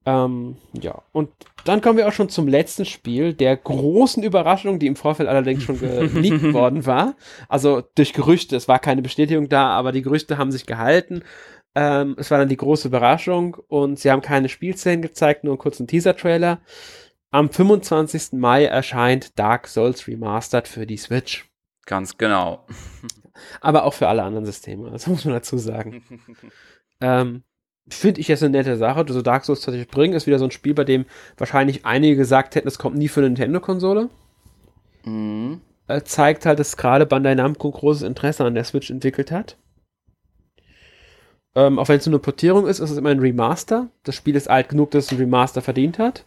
[0.05, 1.31] Ähm, ja, und
[1.65, 5.63] dann kommen wir auch schon zum letzten Spiel, der großen Überraschung, die im Vorfeld allerdings
[5.63, 7.15] schon geleakt worden war.
[7.49, 11.23] Also durch Gerüchte, es war keine Bestätigung da, aber die Gerüchte haben sich gehalten.
[11.77, 15.59] Ähm, es war dann die große Überraschung und sie haben keine Spielszenen gezeigt, nur einen
[15.59, 16.61] kurzen Teaser-Trailer.
[17.33, 18.33] Am 25.
[18.33, 21.51] Mai erscheint Dark Souls Remastered für die Switch.
[21.87, 22.67] Ganz genau.
[23.63, 24.91] aber auch für alle anderen Systeme.
[24.91, 26.05] Das muss man dazu sagen.
[27.01, 27.43] ähm,
[27.89, 29.01] Finde ich jetzt eine nette Sache.
[29.01, 31.07] Also Dark Souls tatsächlich bringen ist wieder so ein Spiel, bei dem
[31.39, 34.11] wahrscheinlich einige gesagt hätten, es kommt nie für eine Nintendo-Konsole.
[35.05, 35.63] mhm.
[35.89, 39.57] Äh, zeigt halt, dass gerade Bandai Namco großes Interesse an der Switch entwickelt hat.
[41.55, 43.89] Ähm, auch wenn es nur eine Portierung ist, ist es immer ein Remaster.
[44.05, 46.25] Das Spiel ist alt genug, dass es ein Remaster verdient hat.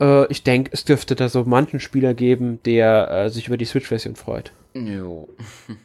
[0.00, 3.64] Äh, ich denke, es dürfte da so manchen Spieler geben, der äh, sich über die
[3.64, 4.52] Switch-Version freut.
[4.74, 5.28] Jo.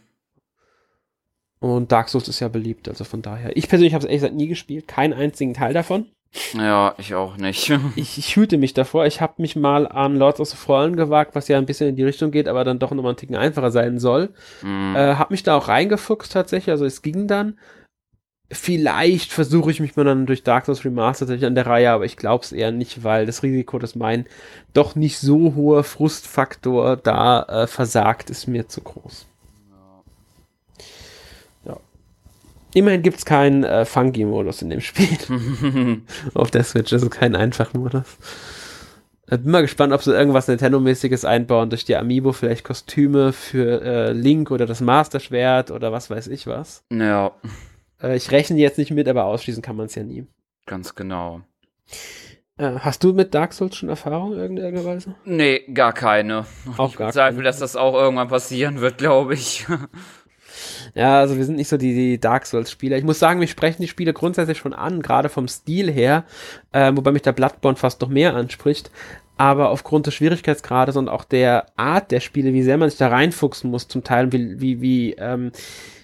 [1.59, 3.55] Und Dark Souls ist ja beliebt, also von daher.
[3.55, 6.07] Ich persönlich habe es ehrlich gesagt nie gespielt, keinen einzigen Teil davon.
[6.53, 7.71] Ja, ich auch nicht.
[7.95, 9.05] Ich, ich hüte mich davor.
[9.05, 11.95] Ich habe mich mal an Lords of the Fallen gewagt, was ja ein bisschen in
[11.95, 14.29] die Richtung geht, aber dann doch nochmal einen Ticken einfacher sein soll.
[14.63, 14.95] Mhm.
[14.95, 17.59] Äh, habe mich da auch reingefuchst tatsächlich, also es ging dann.
[18.53, 22.03] Vielleicht versuche ich mich mal dann durch Dark Souls Remastered tatsächlich an der Reihe, aber
[22.03, 24.25] ich glaube es eher nicht, weil das Risiko, dass mein
[24.73, 29.25] doch nicht so hoher Frustfaktor da äh, versagt, ist mir zu groß.
[31.65, 31.77] Ja.
[32.73, 36.01] Immerhin gibt es keinen äh, Funky-Modus in dem Spiel.
[36.33, 38.17] Auf der Switch ist es kein Einfachmodus.
[39.27, 43.81] Äh, Bin mal gespannt, ob sie irgendwas Nintendo-mäßiges einbauen durch die Amiibo, vielleicht Kostüme für
[43.81, 46.83] äh, Link oder das Master-Schwert oder was weiß ich was.
[46.91, 47.31] ja,
[48.01, 50.25] Äh, ich rechne jetzt nicht mit, aber ausschließen kann man es ja nie.
[50.65, 51.41] ganz genau.
[52.57, 55.15] Äh, hast du mit Dark Souls schon Erfahrung in irgendeiner Weise?
[55.25, 56.45] Nee, gar keine.
[56.77, 57.41] Auch ich gar keine.
[57.41, 59.65] dass das auch irgendwann passieren wird, glaube ich.
[60.93, 62.97] Ja, also wir sind nicht so die, die Dark Souls-Spieler.
[62.97, 66.25] Ich muss sagen, wir sprechen die Spiele grundsätzlich schon an, gerade vom Stil her,
[66.71, 68.91] äh, wobei mich der Bloodborne fast noch mehr anspricht.
[69.37, 73.07] Aber aufgrund des Schwierigkeitsgrades und auch der Art der Spiele, wie sehr man sich da
[73.07, 75.51] reinfuchsen muss, zum Teil, wie, wie, wie ähm,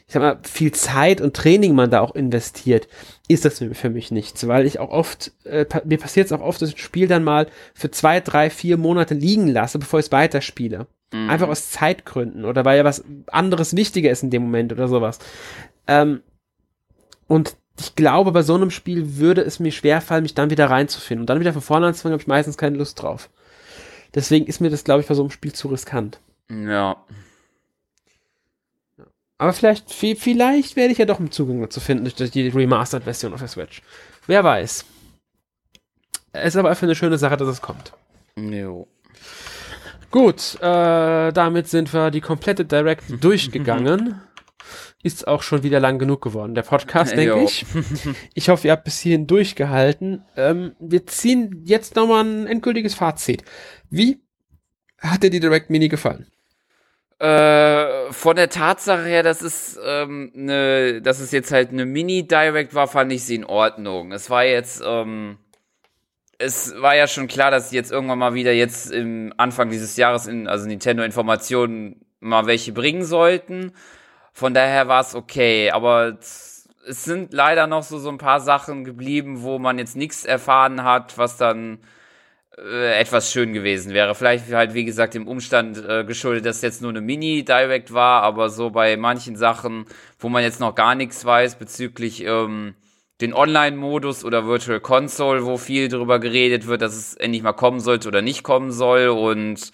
[0.07, 2.87] ich sag mal, viel Zeit und Training man da auch investiert,
[3.27, 6.61] ist das für mich nichts, weil ich auch oft, äh, mir passiert es auch oft,
[6.61, 10.05] dass ich ein Spiel dann mal für zwei, drei, vier Monate liegen lasse, bevor ich
[10.05, 10.87] es weiterspiele.
[11.11, 11.29] Mhm.
[11.29, 15.19] Einfach aus Zeitgründen oder weil ja was anderes wichtiger ist in dem Moment oder sowas.
[15.87, 16.21] Ähm,
[17.27, 21.23] und ich glaube, bei so einem Spiel würde es mir schwerfallen, mich dann wieder reinzufinden.
[21.23, 23.29] Und dann wieder von vorne anzufangen, habe ich meistens keine Lust drauf.
[24.15, 26.19] Deswegen ist mir das, glaube ich, bei so einem Spiel zu riskant.
[26.49, 27.03] Ja.
[29.37, 33.39] Aber vielleicht, vielleicht werde ich ja doch einen Zugang dazu finden durch die Remastered-Version auf
[33.39, 33.81] der Switch.
[34.25, 34.85] Wer weiß.
[36.33, 37.93] Es ist aber einfach eine schöne Sache, dass es kommt.
[38.35, 38.87] Jo.
[40.09, 44.21] Gut, äh, damit sind wir die komplette Direct durchgegangen.
[45.03, 47.65] Ist auch schon wieder lang genug geworden, der Podcast, denke ich.
[48.33, 50.25] Ich hoffe, ihr habt bis hierhin durchgehalten.
[50.35, 53.43] Ähm, wir ziehen jetzt nochmal ein endgültiges Fazit.
[53.89, 54.19] Wie
[54.99, 56.27] hat dir die Direct Mini gefallen?
[57.19, 62.75] Äh, von der Tatsache her, dass es ähm, ne, dass es jetzt halt eine Mini-Direct
[62.75, 64.11] war, fand ich sie in Ordnung.
[64.11, 65.39] Es war jetzt, ähm,
[66.37, 70.27] es war ja schon klar, dass jetzt irgendwann mal wieder jetzt im Anfang dieses Jahres
[70.27, 73.73] in, also Nintendo Informationen mal welche bringen sollten.
[74.33, 78.83] Von daher war es okay, aber es sind leider noch so, so ein paar Sachen
[78.83, 81.79] geblieben, wo man jetzt nichts erfahren hat, was dann
[82.57, 84.15] äh, etwas schön gewesen wäre.
[84.15, 88.23] Vielleicht halt, wie gesagt, dem Umstand äh, geschuldet, dass es jetzt nur eine Mini-Direct war,
[88.23, 89.85] aber so bei manchen Sachen,
[90.19, 92.73] wo man jetzt noch gar nichts weiß bezüglich ähm,
[93.21, 97.79] den Online-Modus oder Virtual Console, wo viel drüber geredet wird, dass es endlich mal kommen
[97.79, 99.71] sollte oder nicht kommen soll und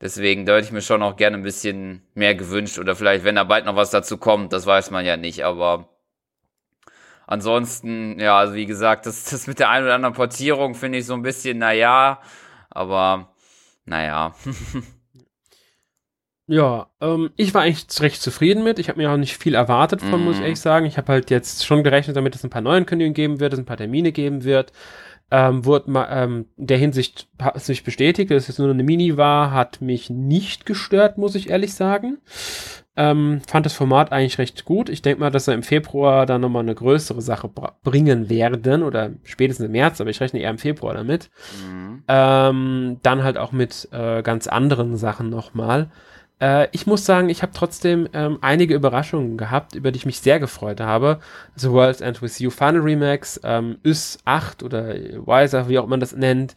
[0.00, 3.36] deswegen da hätte ich mir schon auch gerne ein bisschen mehr gewünscht oder vielleicht, wenn
[3.36, 5.91] da bald noch was dazu kommt, das weiß man ja nicht, aber
[7.32, 11.06] ansonsten, ja, also wie gesagt, das, das mit der ein oder anderen Portierung finde ich
[11.06, 12.20] so ein bisschen, naja,
[12.70, 13.32] aber
[13.84, 14.34] naja.
[16.48, 18.78] Ja, ähm, ich war eigentlich recht zufrieden mit.
[18.78, 20.24] Ich habe mir auch nicht viel erwartet von, mm.
[20.24, 20.44] muss ich mhm.
[20.44, 20.86] ehrlich sagen.
[20.86, 23.64] Ich habe halt jetzt schon gerechnet, damit es ein paar Neuankündigungen geben wird, es ein
[23.64, 24.72] paar Termine geben wird.
[25.30, 28.82] Ähm, wurde mal, ähm, der Hinsicht hat es sich bestätigt, dass es jetzt nur eine
[28.82, 32.18] Mini war, hat mich nicht gestört, muss ich ehrlich sagen.
[32.94, 34.90] Ähm, fand das Format eigentlich recht gut.
[34.90, 37.48] Ich denke mal, dass er im Februar dann nochmal eine größere Sache
[37.82, 41.30] bringen werden oder spätestens im März, aber ich rechne eher im Februar damit.
[41.66, 42.02] Mhm.
[42.06, 45.90] Ähm, dann halt auch mit äh, ganz anderen Sachen nochmal.
[46.42, 50.20] Äh, ich muss sagen, ich habe trotzdem ähm, einige Überraschungen gehabt, über die ich mich
[50.20, 51.20] sehr gefreut habe.
[51.54, 56.00] The World's End With You Final Remax, ähm, Ys 8 oder Wiser, wie auch man
[56.00, 56.56] das nennt,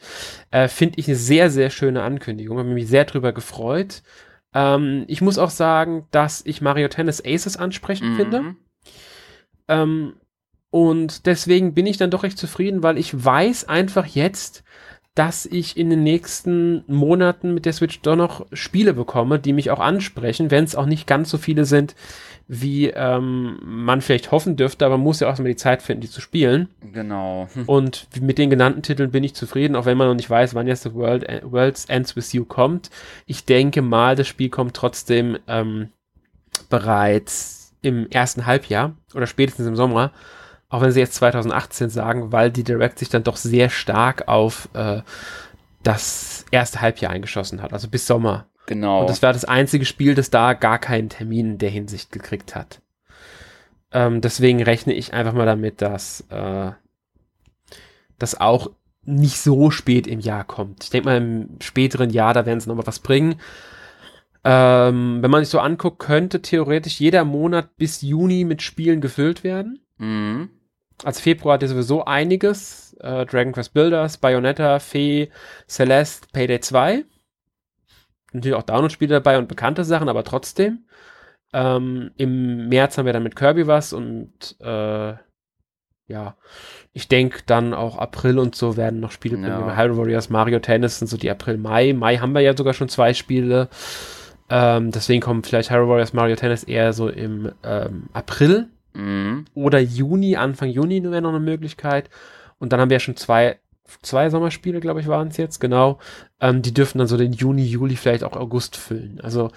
[0.49, 2.57] äh, finde ich eine sehr, sehr schöne Ankündigung.
[2.57, 4.01] Habe mich sehr drüber gefreut.
[4.55, 8.15] Ähm, ich muss auch sagen, dass ich Mario Tennis Aces ansprechend mhm.
[8.15, 8.55] finde.
[9.67, 10.13] Ähm,
[10.71, 14.63] und deswegen bin ich dann doch recht zufrieden, weil ich weiß einfach jetzt,
[15.15, 19.71] dass ich in den nächsten Monaten mit der Switch doch noch Spiele bekomme, die mich
[19.71, 21.95] auch ansprechen, wenn es auch nicht ganz so viele sind,
[22.47, 26.01] wie ähm, man vielleicht hoffen dürfte, aber man muss ja auch mal die Zeit finden,
[26.01, 26.67] die zu spielen.
[26.91, 27.47] Genau.
[27.65, 30.67] Und mit den genannten Titeln bin ich zufrieden, auch wenn man noch nicht weiß, wann
[30.67, 32.89] jetzt The World, äh, World's Ends With You kommt.
[33.25, 35.89] Ich denke mal, das Spiel kommt trotzdem ähm,
[36.69, 40.11] bereits im ersten Halbjahr oder spätestens im Sommer
[40.69, 44.69] auch wenn sie jetzt 2018 sagen, weil die Direct sich dann doch sehr stark auf
[44.73, 45.01] äh,
[45.83, 48.47] das erste Halbjahr eingeschossen hat, also bis Sommer.
[48.65, 49.01] Genau.
[49.01, 52.55] Und das war das einzige Spiel, das da gar keinen Termin in der Hinsicht gekriegt
[52.55, 52.81] hat.
[53.91, 56.71] Ähm, deswegen rechne ich einfach mal damit, dass äh,
[58.17, 58.71] das auch
[59.03, 60.83] nicht so spät im Jahr kommt.
[60.83, 63.35] Ich denke mal, im späteren Jahr, da werden sie nochmal was bringen.
[64.43, 69.43] Ähm, wenn man sich so anguckt, könnte theoretisch jeder Monat bis Juni mit Spielen gefüllt
[69.43, 69.84] werden.
[69.97, 70.49] Mhm.
[71.03, 72.95] Als Februar hat er sowieso einiges.
[72.99, 75.29] Äh, Dragon Quest Builders, Bayonetta, Fee,
[75.67, 77.03] Celeste, Payday 2.
[78.31, 80.85] Natürlich auch Download-Spiele dabei und bekannte Sachen, aber trotzdem.
[81.53, 85.13] Ähm, Im März haben wir dann mit Kirby was und äh,
[86.07, 86.35] ja,
[86.93, 89.47] ich denke dann auch April und so werden noch Spiele kommen.
[89.47, 89.77] Ja.
[89.77, 91.93] Hyrule Warriors, Mario Tennis sind so die April, Mai.
[91.93, 93.69] Mai haben wir ja sogar schon zwei Spiele.
[94.49, 98.69] Ähm, deswegen kommen vielleicht Hyrule Warriors, Mario Tennis eher so im ähm, April.
[98.95, 99.45] Mhm.
[99.53, 102.09] Oder Juni, Anfang Juni wäre noch eine Möglichkeit.
[102.57, 103.59] Und dann haben wir ja schon zwei,
[104.01, 105.99] zwei Sommerspiele, glaube ich, waren es jetzt, genau.
[106.39, 109.19] Ähm, die dürfen dann so den Juni, Juli, vielleicht auch August füllen.
[109.21, 109.51] Also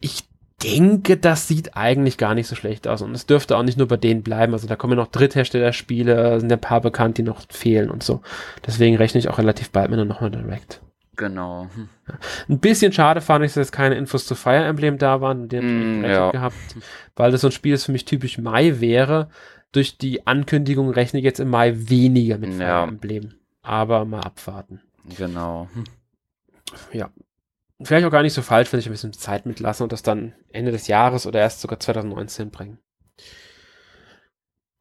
[0.00, 0.24] ich
[0.62, 3.02] denke, das sieht eigentlich gar nicht so schlecht aus.
[3.02, 4.52] Und es dürfte auch nicht nur bei denen bleiben.
[4.52, 8.20] Also da kommen ja noch Drittherstellerspiele, sind ein paar bekannt, die noch fehlen und so.
[8.66, 10.80] Deswegen rechne ich auch relativ bald mit einer nochmal Direct.
[11.20, 11.68] Genau.
[12.48, 16.02] Ein bisschen schade fand ich, dass keine Infos zu Fire Emblem da waren, die mm,
[16.02, 16.30] ja.
[16.30, 16.56] gehabt,
[17.14, 19.28] weil das so ein Spiel, das für mich typisch Mai wäre.
[19.70, 22.84] Durch die Ankündigung rechne ich jetzt im Mai weniger mit Fire ja.
[22.84, 23.34] Emblem.
[23.60, 24.80] Aber mal abwarten.
[25.18, 25.68] Genau.
[26.90, 27.10] Ja.
[27.82, 30.32] Vielleicht auch gar nicht so falsch, wenn ich ein bisschen Zeit mitlasse und das dann
[30.48, 32.78] Ende des Jahres oder erst sogar 2019 bringen.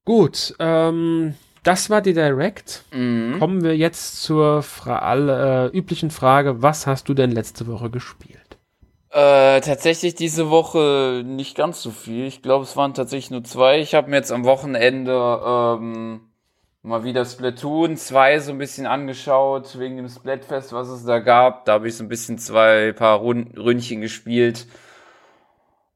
[0.05, 2.85] Gut, ähm, das war die Direct.
[2.91, 3.37] Mhm.
[3.39, 8.57] Kommen wir jetzt zur Fra äh, üblichen Frage: Was hast du denn letzte Woche gespielt?
[9.11, 12.25] Äh, tatsächlich diese Woche nicht ganz so viel.
[12.25, 13.79] Ich glaube, es waren tatsächlich nur zwei.
[13.79, 16.21] Ich habe mir jetzt am Wochenende ähm,
[16.83, 21.65] mal wieder Splatoon 2 so ein bisschen angeschaut, wegen dem Splatfest, was es da gab.
[21.65, 24.67] Da habe ich so ein bisschen zwei paar Rund Ründchen gespielt.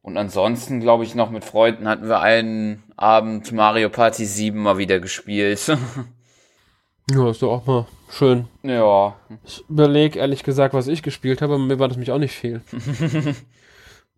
[0.03, 4.77] Und ansonsten, glaube ich, noch mit Freunden hatten wir einen Abend Mario Party 7 mal
[4.77, 5.65] wieder gespielt.
[7.09, 8.49] ja, ist doch auch mal schön.
[8.63, 9.15] Ja.
[9.45, 12.35] Ich überlege ehrlich gesagt, was ich gespielt habe, aber mir war das mich auch nicht
[12.35, 12.59] viel.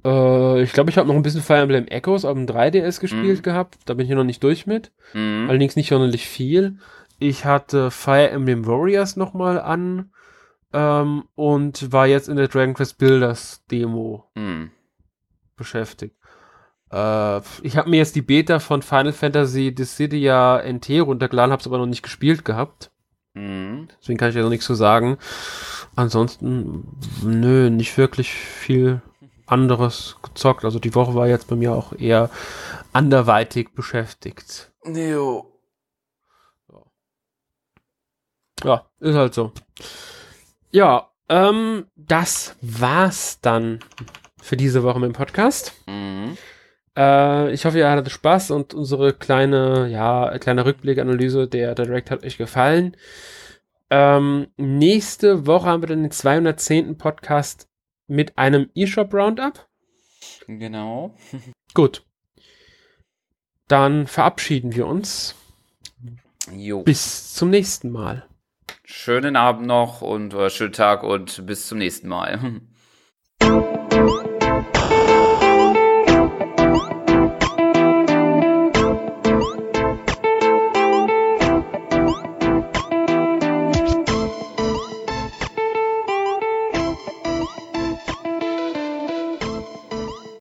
[0.04, 3.38] äh, ich glaube, ich habe noch ein bisschen Fire Emblem Echoes auf dem 3DS gespielt
[3.38, 3.44] mhm.
[3.44, 3.78] gehabt.
[3.86, 4.92] Da bin ich noch nicht durch mit.
[5.14, 5.46] Mhm.
[5.48, 6.80] Allerdings nicht sonderlich viel.
[7.20, 10.10] Ich hatte Fire Emblem Warriors nochmal an
[10.74, 14.72] ähm, und war jetzt in der Dragon Quest Builders Demo mhm.
[15.56, 16.16] Beschäftigt.
[16.92, 21.68] Äh, ich habe mir jetzt die Beta von Final Fantasy Dissidia NT runtergeladen, habe es
[21.68, 22.92] aber noch nicht gespielt gehabt.
[23.34, 23.90] Mhm.
[24.00, 25.18] Deswegen kann ich ja noch nichts zu sagen.
[25.96, 29.02] Ansonsten, nö, nicht wirklich viel
[29.46, 30.66] anderes gezockt.
[30.66, 32.30] Also die Woche war jetzt bei mir auch eher
[32.94, 34.72] anderweitig beschäftigt.
[34.86, 35.52] Jo.
[38.64, 39.52] Ja, ist halt so.
[40.72, 43.80] Ja, ähm, das war's dann
[44.46, 45.74] für diese Woche mit dem Podcast.
[45.88, 46.38] Mhm.
[46.96, 52.24] Äh, ich hoffe, ihr hattet Spaß und unsere kleine, ja, kleine Rückblickanalyse der Direct hat
[52.24, 52.96] euch gefallen.
[53.90, 56.98] Ähm, nächste Woche haben wir dann den 210.
[56.98, 57.68] Podcast
[58.08, 59.68] mit einem eShop Roundup.
[60.48, 61.16] Genau.
[61.74, 62.04] Gut.
[63.68, 65.34] Dann verabschieden wir uns.
[66.52, 66.84] Jo.
[66.84, 68.28] Bis zum nächsten Mal.
[68.84, 72.62] Schönen Abend noch und äh, schönen Tag und bis zum nächsten Mal.